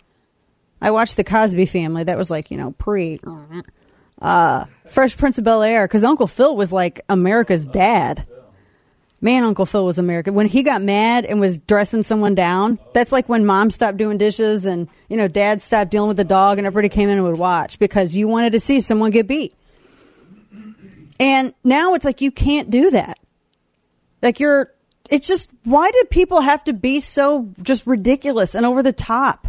I 0.82 0.92
watched 0.92 1.16
The 1.16 1.24
Cosby 1.24 1.68
Family. 1.68 2.04
That 2.04 2.18
was 2.18 2.30
like 2.30 2.52
you 2.52 2.58
know 2.58 2.72
pre. 2.72 3.22
Uh, 4.22 4.66
Fresh 4.90 5.16
Prince 5.16 5.38
of 5.38 5.46
Bel 5.46 5.64
Air 5.64 5.88
because 5.88 6.04
Uncle 6.04 6.28
Phil 6.28 6.54
was 6.54 6.74
like 6.74 7.00
America's 7.08 7.66
dad. 7.66 8.28
Man, 9.22 9.44
Uncle 9.44 9.66
Phil 9.66 9.86
was 9.86 9.98
America. 9.98 10.34
When 10.34 10.48
he 10.48 10.64
got 10.64 10.82
mad 10.82 11.24
and 11.24 11.40
was 11.40 11.60
dressing 11.60 12.04
someone 12.04 12.36
down, 12.36 12.78
that's 12.94 13.14
like 13.14 13.30
when 13.30 13.46
mom 13.46 13.72
stopped 13.72 13.98
doing 13.98 14.18
dishes 14.18 14.66
and, 14.66 14.90
you 15.08 15.16
know, 15.16 15.28
dad 15.28 15.62
stopped 15.62 15.92
dealing 15.92 16.10
with 16.10 16.18
the 16.18 16.24
dog 16.24 16.58
and 16.58 16.68
everybody 16.68 16.90
came 16.90 17.08
in 17.10 17.18
and 17.18 17.26
would 17.26 17.38
watch 17.40 17.80
because 17.80 18.16
you 18.18 18.28
wanted 18.28 18.52
to 18.52 18.60
see 18.60 18.82
someone 18.82 19.12
get 19.12 19.28
beat. 19.28 19.56
And 21.20 21.54
now 21.64 21.94
it's 21.94 22.06
like 22.06 22.22
you 22.22 22.32
can't 22.32 22.70
do 22.70 22.92
that. 22.92 23.18
Like 24.22 24.40
you're, 24.40 24.72
it's 25.10 25.28
just, 25.28 25.50
why 25.64 25.90
do 25.92 26.04
people 26.10 26.42
have 26.42 26.64
to 26.66 26.74
be 26.74 27.00
so 27.00 27.50
just 27.62 27.88
ridiculous 27.88 28.56
and 28.56 28.66
over 28.66 28.84
the 28.84 28.94
top? 28.94 29.48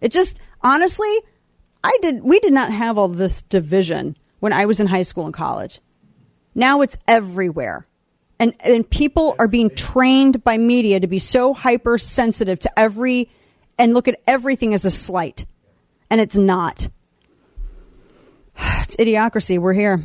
It 0.00 0.12
just, 0.12 0.38
honestly, 0.60 1.12
I 1.84 1.96
did, 2.02 2.22
we 2.22 2.40
did 2.40 2.52
not 2.52 2.72
have 2.72 2.98
all 2.98 3.08
this 3.08 3.42
division 3.42 4.16
when 4.40 4.52
I 4.52 4.66
was 4.66 4.80
in 4.80 4.86
high 4.86 5.02
school 5.02 5.24
and 5.24 5.34
college. 5.34 5.80
Now 6.54 6.80
it's 6.82 6.96
everywhere. 7.08 7.86
And, 8.38 8.54
and 8.64 8.88
people 8.88 9.36
are 9.38 9.48
being 9.48 9.70
trained 9.70 10.42
by 10.42 10.58
media 10.58 10.98
to 11.00 11.06
be 11.06 11.18
so 11.18 11.54
hypersensitive 11.54 12.58
to 12.60 12.78
every, 12.78 13.30
and 13.78 13.94
look 13.94 14.08
at 14.08 14.20
everything 14.26 14.74
as 14.74 14.84
a 14.84 14.90
slight. 14.90 15.46
And 16.10 16.20
it's 16.20 16.36
not. 16.36 16.88
It's 18.82 18.96
idiocracy. 18.96 19.58
We're 19.58 19.72
here. 19.72 20.04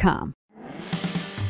com. 0.01 0.40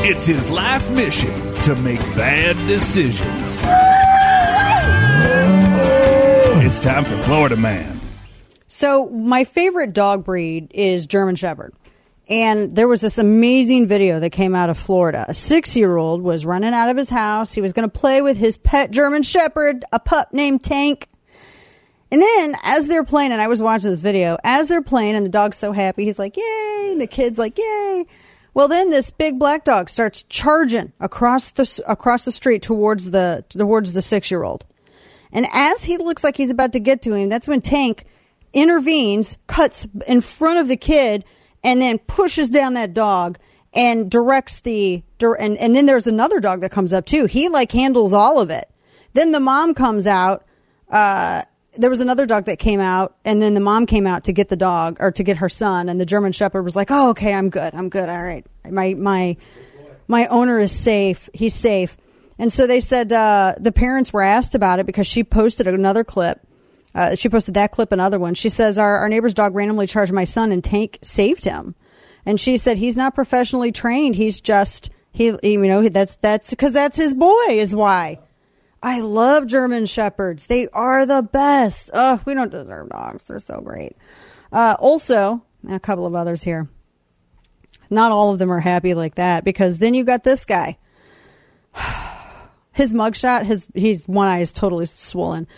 It's 0.00 0.24
his 0.24 0.48
life 0.48 0.88
mission 0.90 1.54
to 1.62 1.74
make 1.74 1.98
bad 2.14 2.56
decisions. 2.68 3.58
It's 6.64 6.82
time 6.82 7.04
for 7.04 7.16
Florida 7.24 7.56
Man. 7.56 8.00
So, 8.68 9.08
my 9.08 9.42
favorite 9.44 9.92
dog 9.92 10.24
breed 10.24 10.70
is 10.72 11.06
German 11.06 11.34
Shepherd. 11.34 11.74
And 12.28 12.76
there 12.76 12.86
was 12.86 13.00
this 13.00 13.18
amazing 13.18 13.86
video 13.88 14.20
that 14.20 14.30
came 14.30 14.54
out 14.54 14.70
of 14.70 14.78
Florida. 14.78 15.24
A 15.26 15.34
six 15.34 15.76
year 15.76 15.96
old 15.96 16.22
was 16.22 16.46
running 16.46 16.74
out 16.74 16.90
of 16.90 16.96
his 16.96 17.10
house. 17.10 17.52
He 17.52 17.60
was 17.60 17.72
going 17.72 17.88
to 17.90 17.98
play 17.98 18.22
with 18.22 18.36
his 18.36 18.56
pet 18.56 18.92
German 18.92 19.24
Shepherd, 19.24 19.84
a 19.92 19.98
pup 19.98 20.32
named 20.32 20.62
Tank. 20.62 21.08
And 22.12 22.22
then, 22.22 22.54
as 22.62 22.86
they're 22.86 23.04
playing, 23.04 23.32
and 23.32 23.40
I 23.40 23.48
was 23.48 23.60
watching 23.60 23.90
this 23.90 24.00
video, 24.00 24.38
as 24.44 24.68
they're 24.68 24.80
playing, 24.80 25.16
and 25.16 25.26
the 25.26 25.30
dog's 25.30 25.58
so 25.58 25.72
happy, 25.72 26.04
he's 26.04 26.18
like, 26.18 26.36
Yay! 26.36 26.88
And 26.92 27.00
the 27.00 27.06
kid's 27.06 27.38
like, 27.38 27.58
Yay! 27.58 28.06
Well, 28.58 28.66
then 28.66 28.90
this 28.90 29.12
big 29.12 29.38
black 29.38 29.62
dog 29.62 29.88
starts 29.88 30.24
charging 30.24 30.92
across 30.98 31.50
the 31.50 31.80
across 31.86 32.24
the 32.24 32.32
street 32.32 32.60
towards 32.60 33.12
the 33.12 33.44
towards 33.50 33.92
the 33.92 34.02
six 34.02 34.32
year 34.32 34.42
old, 34.42 34.64
and 35.30 35.46
as 35.54 35.84
he 35.84 35.96
looks 35.96 36.24
like 36.24 36.36
he's 36.36 36.50
about 36.50 36.72
to 36.72 36.80
get 36.80 37.00
to 37.02 37.14
him, 37.14 37.28
that's 37.28 37.46
when 37.46 37.60
Tank 37.60 38.04
intervenes, 38.52 39.38
cuts 39.46 39.86
in 40.08 40.22
front 40.22 40.58
of 40.58 40.66
the 40.66 40.76
kid, 40.76 41.24
and 41.62 41.80
then 41.80 41.98
pushes 41.98 42.50
down 42.50 42.74
that 42.74 42.94
dog 42.94 43.38
and 43.74 44.10
directs 44.10 44.58
the 44.58 45.04
and 45.22 45.56
and 45.56 45.76
then 45.76 45.86
there's 45.86 46.08
another 46.08 46.40
dog 46.40 46.60
that 46.62 46.72
comes 46.72 46.92
up 46.92 47.06
too. 47.06 47.26
He 47.26 47.48
like 47.48 47.70
handles 47.70 48.12
all 48.12 48.40
of 48.40 48.50
it. 48.50 48.68
Then 49.12 49.30
the 49.30 49.38
mom 49.38 49.72
comes 49.72 50.04
out. 50.04 50.44
Uh, 50.90 51.42
there 51.74 51.90
was 51.90 52.00
another 52.00 52.26
dog 52.26 52.46
that 52.46 52.58
came 52.58 52.80
out, 52.80 53.16
and 53.24 53.40
then 53.40 53.54
the 53.54 53.60
mom 53.60 53.86
came 53.86 54.06
out 54.06 54.24
to 54.24 54.32
get 54.32 54.48
the 54.48 54.56
dog 54.56 54.96
or 55.00 55.12
to 55.12 55.22
get 55.22 55.38
her 55.38 55.48
son, 55.48 55.88
and 55.88 56.00
the 56.00 56.06
German 56.06 56.32
Shepherd 56.32 56.62
was 56.62 56.74
like, 56.74 56.90
"Oh, 56.90 57.10
okay, 57.10 57.32
I'm 57.32 57.50
good, 57.50 57.74
I'm 57.74 57.88
good, 57.88 58.08
all 58.08 58.22
right, 58.22 58.46
my 58.68 58.94
my 58.94 59.36
my 60.06 60.26
owner 60.26 60.58
is 60.58 60.72
safe, 60.72 61.28
he's 61.32 61.54
safe." 61.54 61.96
And 62.38 62.52
so 62.52 62.66
they 62.66 62.80
said 62.80 63.12
uh, 63.12 63.54
the 63.58 63.72
parents 63.72 64.12
were 64.12 64.22
asked 64.22 64.54
about 64.54 64.78
it 64.78 64.86
because 64.86 65.06
she 65.06 65.24
posted 65.24 65.66
another 65.66 66.04
clip. 66.04 66.40
Uh, 66.94 67.14
she 67.16 67.28
posted 67.28 67.54
that 67.54 67.72
clip, 67.72 67.92
another 67.92 68.18
one. 68.18 68.34
She 68.34 68.48
says 68.48 68.78
our, 68.78 68.98
our 68.98 69.08
neighbor's 69.08 69.34
dog 69.34 69.54
randomly 69.54 69.86
charged 69.86 70.12
my 70.12 70.24
son, 70.24 70.52
and 70.52 70.62
Tank 70.62 70.98
saved 71.02 71.44
him. 71.44 71.74
And 72.24 72.40
she 72.40 72.56
said 72.56 72.76
he's 72.76 72.96
not 72.96 73.14
professionally 73.14 73.72
trained. 73.72 74.16
He's 74.16 74.40
just 74.40 74.90
he, 75.12 75.36
you 75.42 75.66
know, 75.66 75.88
that's 75.88 76.16
that's 76.16 76.50
because 76.50 76.72
that's 76.72 76.96
his 76.96 77.14
boy 77.14 77.46
is 77.48 77.74
why. 77.74 78.20
I 78.82 79.00
love 79.00 79.46
German 79.46 79.86
Shepherds. 79.86 80.46
They 80.46 80.68
are 80.68 81.04
the 81.04 81.22
best. 81.22 81.90
Oh, 81.92 82.20
we 82.24 82.34
don't 82.34 82.50
deserve 82.50 82.90
dogs. 82.90 83.24
They're 83.24 83.40
so 83.40 83.60
great. 83.60 83.96
Uh, 84.52 84.76
also, 84.78 85.42
a 85.68 85.80
couple 85.80 86.06
of 86.06 86.14
others 86.14 86.42
here. 86.42 86.68
Not 87.90 88.12
all 88.12 88.32
of 88.32 88.38
them 88.38 88.52
are 88.52 88.60
happy 88.60 88.94
like 88.94 89.16
that 89.16 89.44
because 89.44 89.78
then 89.78 89.94
you 89.94 90.04
got 90.04 90.24
this 90.24 90.44
guy. 90.44 90.78
His 92.72 92.92
mugshot, 92.92 93.44
his 93.44 93.66
he's 93.74 94.06
one 94.06 94.28
eye 94.28 94.38
is 94.38 94.52
totally 94.52 94.86
swollen. 94.86 95.48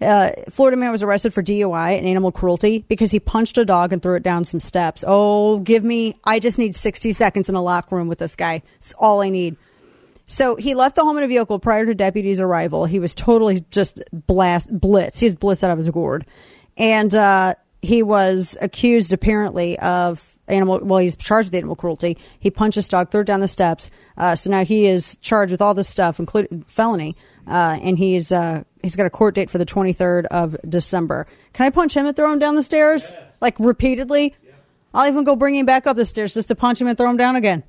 Uh, 0.00 0.30
Florida 0.48 0.78
man 0.78 0.90
was 0.90 1.02
arrested 1.02 1.34
for 1.34 1.42
DUI 1.42 1.98
and 1.98 2.06
animal 2.06 2.32
cruelty 2.32 2.82
because 2.88 3.10
he 3.10 3.20
punched 3.20 3.58
a 3.58 3.64
dog 3.66 3.92
and 3.92 4.02
threw 4.02 4.14
it 4.14 4.22
down 4.22 4.46
some 4.46 4.58
steps. 4.58 5.04
Oh, 5.06 5.58
give 5.58 5.84
me! 5.84 6.18
I 6.24 6.38
just 6.38 6.58
need 6.58 6.74
sixty 6.74 7.12
seconds 7.12 7.50
in 7.50 7.56
a 7.56 7.62
locker 7.62 7.94
room 7.94 8.08
with 8.08 8.18
this 8.18 8.36
guy. 8.36 8.62
It's 8.76 8.94
all 8.94 9.20
I 9.20 9.28
need. 9.28 9.56
So 10.26 10.56
he 10.56 10.74
left 10.74 10.96
the 10.96 11.02
home 11.02 11.18
in 11.18 11.24
a 11.24 11.28
vehicle 11.28 11.58
prior 11.58 11.84
to 11.84 11.94
deputies' 11.94 12.40
arrival. 12.40 12.86
He 12.86 12.98
was 12.98 13.14
totally 13.14 13.64
just 13.70 14.00
blast 14.12 14.68
blitz. 14.70 15.18
He 15.18 15.26
was 15.26 15.34
blitzed 15.34 15.62
out 15.62 15.70
of 15.70 15.78
his 15.78 15.90
gourd, 15.90 16.24
and 16.76 17.14
uh, 17.14 17.54
he 17.82 18.02
was 18.02 18.56
accused 18.60 19.12
apparently 19.12 19.78
of 19.80 20.38
animal. 20.48 20.80
Well, 20.82 21.00
he's 21.00 21.16
charged 21.16 21.48
with 21.48 21.56
animal 21.56 21.76
cruelty. 21.76 22.16
He 22.38 22.50
punched 22.50 22.76
his 22.76 22.88
dog, 22.88 23.10
threw 23.10 23.22
it 23.22 23.26
down 23.26 23.40
the 23.40 23.48
steps. 23.48 23.90
Uh, 24.16 24.36
so 24.36 24.50
now 24.50 24.64
he 24.64 24.86
is 24.86 25.16
charged 25.16 25.50
with 25.50 25.60
all 25.60 25.74
this 25.74 25.88
stuff, 25.88 26.18
including 26.18 26.64
felony, 26.68 27.16
uh, 27.46 27.78
and 27.82 27.98
he's 27.98 28.32
uh, 28.32 28.62
he's 28.82 28.96
got 28.96 29.06
a 29.06 29.10
court 29.10 29.34
date 29.34 29.50
for 29.50 29.58
the 29.58 29.64
twenty 29.64 29.92
third 29.92 30.26
of 30.26 30.56
December. 30.66 31.26
Can 31.52 31.66
I 31.66 31.70
punch 31.70 31.94
him 31.94 32.06
and 32.06 32.16
throw 32.16 32.32
him 32.32 32.38
down 32.38 32.54
the 32.54 32.62
stairs 32.62 33.12
like 33.40 33.58
repeatedly? 33.58 34.34
I'll 34.94 35.08
even 35.08 35.24
go 35.24 35.36
bring 35.36 35.54
him 35.54 35.66
back 35.66 35.86
up 35.86 35.96
the 35.96 36.04
stairs 36.04 36.34
just 36.34 36.48
to 36.48 36.54
punch 36.54 36.80
him 36.80 36.86
and 36.86 36.96
throw 36.96 37.08
him 37.08 37.16
down 37.16 37.34
again. 37.34 37.64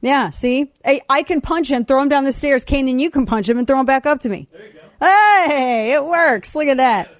Yeah, 0.00 0.30
see? 0.30 0.72
I, 0.84 1.00
I 1.08 1.22
can 1.22 1.40
punch 1.40 1.70
him, 1.70 1.84
throw 1.84 2.02
him 2.02 2.08
down 2.08 2.24
the 2.24 2.32
stairs. 2.32 2.64
Kane, 2.64 2.86
then 2.86 2.98
you 2.98 3.10
can 3.10 3.26
punch 3.26 3.48
him 3.48 3.58
and 3.58 3.66
throw 3.66 3.78
him 3.78 3.86
back 3.86 4.06
up 4.06 4.20
to 4.20 4.28
me. 4.28 4.48
There 4.50 4.66
you 4.66 4.72
go. 4.72 4.80
Hey, 5.06 5.92
it 5.92 6.04
works. 6.04 6.54
Look 6.54 6.68
at 6.68 6.78
that. 6.78 7.14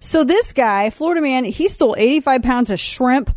So 0.00 0.24
this 0.24 0.52
guy, 0.52 0.90
Florida 0.90 1.20
man, 1.20 1.44
he 1.44 1.68
stole 1.68 1.94
85 1.96 2.42
pounds 2.42 2.70
of 2.70 2.80
shrimp 2.80 3.34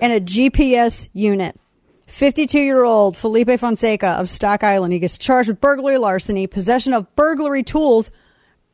and 0.00 0.12
a 0.12 0.20
GPS 0.20 1.08
unit. 1.12 1.58
52 2.06 2.58
year 2.58 2.84
old 2.84 3.16
Felipe 3.16 3.50
Fonseca 3.58 4.08
of 4.08 4.28
Stock 4.30 4.64
Island. 4.64 4.92
He 4.92 4.98
gets 4.98 5.18
charged 5.18 5.48
with 5.48 5.60
burglary, 5.60 5.98
larceny, 5.98 6.46
possession 6.46 6.94
of 6.94 7.14
burglary 7.14 7.62
tools. 7.62 8.10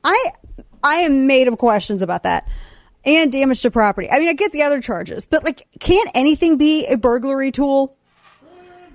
I, 0.03 0.33
I 0.83 0.97
am 0.97 1.27
made 1.27 1.49
of 1.49 1.59
questions 1.59 2.01
about 2.01 2.23
that. 2.23 2.49
And 3.05 3.31
damage 3.31 3.61
to 3.63 3.71
property. 3.71 4.11
I 4.11 4.19
mean, 4.19 4.29
I 4.29 4.33
get 4.33 4.53
the 4.53 4.63
other 4.63 4.81
charges, 4.81 5.27
but 5.27 5.45
like, 5.45 5.67
can't 5.79 6.11
anything 6.15 6.57
be 6.57 6.87
a 6.87 6.97
burglary 6.97 7.51
tool? 7.51 7.99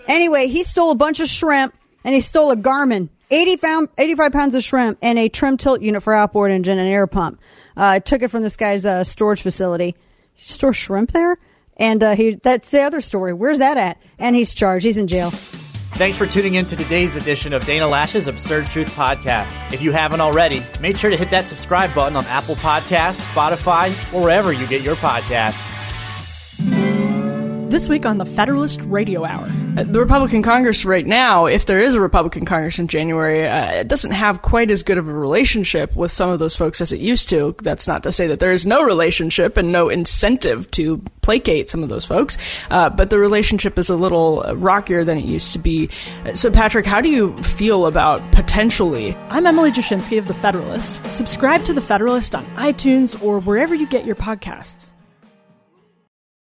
Anyway, 0.08 0.48
he 0.48 0.64
stole 0.64 0.92
a 0.92 0.96
bunch 0.96 1.20
of 1.20 1.28
shrimp 1.28 1.74
and 2.04 2.16
he 2.16 2.22
stole 2.22 2.52
a 2.52 2.56
Garmin, 2.56 3.10
80 3.32 3.58
pound, 3.58 3.90
85 3.98 4.32
pounds 4.32 4.56
of 4.56 4.64
shrimp 4.64 4.98
and 5.02 5.20
a 5.20 5.30
trim 5.30 5.58
tilt 5.58 5.82
unit 5.82 6.04
for 6.04 6.14
outboard 6.14 6.52
engine 6.52 6.78
and 6.78 6.88
air 6.88 7.08
pump. 7.08 7.40
Uh, 7.76 8.00
took 8.00 8.22
it 8.22 8.30
from 8.30 8.44
this 8.44 8.56
guy's 8.58 8.86
uh, 8.86 9.04
storage 9.04 9.42
facility. 9.42 9.96
Store 10.36 10.74
shrimp 10.74 11.12
there? 11.12 11.38
And 11.78 12.04
uh, 12.04 12.16
he 12.16 12.36
that's 12.36 12.72
the 12.72 12.82
other 12.82 13.02
story. 13.02 13.34
Where's 13.34 13.60
that 13.60 13.78
at? 13.78 13.98
And 14.18 14.36
he's 14.36 14.54
charged. 14.54 14.84
He's 14.86 14.98
in 14.98 15.08
jail. 15.08 15.32
Thanks 15.94 16.18
for 16.18 16.26
tuning 16.26 16.56
in 16.56 16.66
to 16.68 16.76
today's 16.76 17.16
edition 17.16 17.52
of 17.52 17.66
Dana 17.66 17.86
Loesch's 17.86 18.28
Absurd 18.28 18.68
Truth 18.68 18.96
Podcast. 18.96 19.74
If 19.74 19.82
you 19.82 19.92
haven't 19.92 20.22
already, 20.22 20.64
make 20.80 20.96
sure 20.98 21.10
to 21.10 21.18
hit 21.18 21.30
that 21.32 21.46
subscribe 21.46 21.94
button 21.94 22.16
on 22.16 22.26
Apple 22.26 22.56
Podcasts, 22.56 23.22
Spotify, 23.34 23.90
or 24.14 24.22
wherever 24.22 24.54
you 24.54 24.66
get 24.68 24.82
your 24.82 24.96
podcasts. 24.96 25.79
This 27.70 27.88
week 27.88 28.04
on 28.04 28.18
the 28.18 28.26
Federalist 28.26 28.82
Radio 28.82 29.24
Hour. 29.24 29.48
Uh, 29.78 29.84
The 29.84 30.00
Republican 30.00 30.42
Congress 30.42 30.86
right 30.86 31.06
now, 31.06 31.46
if 31.46 31.68
there 31.68 31.78
is 31.78 31.94
a 31.94 32.02
Republican 32.02 32.44
Congress 32.44 32.80
in 32.80 32.88
January, 32.88 33.48
uh, 33.48 33.74
it 33.82 33.88
doesn't 33.88 34.10
have 34.10 34.42
quite 34.42 34.72
as 34.72 34.82
good 34.82 34.98
of 34.98 35.08
a 35.08 35.14
relationship 35.14 35.96
with 35.96 36.12
some 36.12 36.32
of 36.32 36.40
those 36.40 36.56
folks 36.56 36.82
as 36.82 36.92
it 36.92 37.00
used 37.00 37.30
to. 37.30 37.56
That's 37.62 37.88
not 37.88 38.02
to 38.04 38.12
say 38.12 38.26
that 38.26 38.40
there 38.40 38.52
is 38.52 38.66
no 38.66 38.82
relationship 38.82 39.56
and 39.56 39.72
no 39.72 39.88
incentive 39.88 40.70
to 40.72 40.98
placate 41.22 41.70
some 41.70 41.84
of 41.84 41.90
those 41.90 42.06
folks, 42.06 42.40
uh, 42.72 42.90
but 42.90 43.12
the 43.12 43.20
relationship 43.20 43.78
is 43.78 43.88
a 43.88 43.96
little 43.96 44.42
rockier 44.56 45.04
than 45.04 45.20
it 45.20 45.26
used 45.26 45.54
to 45.54 45.60
be. 45.60 45.90
Uh, 46.26 46.34
So, 46.34 46.50
Patrick, 46.50 46.88
how 46.88 47.02
do 47.02 47.10
you 47.10 47.38
feel 47.44 47.86
about 47.86 48.20
potentially 48.32 49.16
I'm 49.30 49.46
Emily 49.46 49.72
Jashinsky 49.72 50.18
of 50.18 50.28
The 50.28 50.34
Federalist. 50.34 51.02
Subscribe 51.12 51.64
to 51.66 51.74
The 51.74 51.82
Federalist 51.82 52.34
on 52.34 52.46
iTunes 52.56 53.22
or 53.22 53.40
wherever 53.40 53.76
you 53.76 53.86
get 53.86 54.06
your 54.06 54.16
podcasts. 54.16 54.90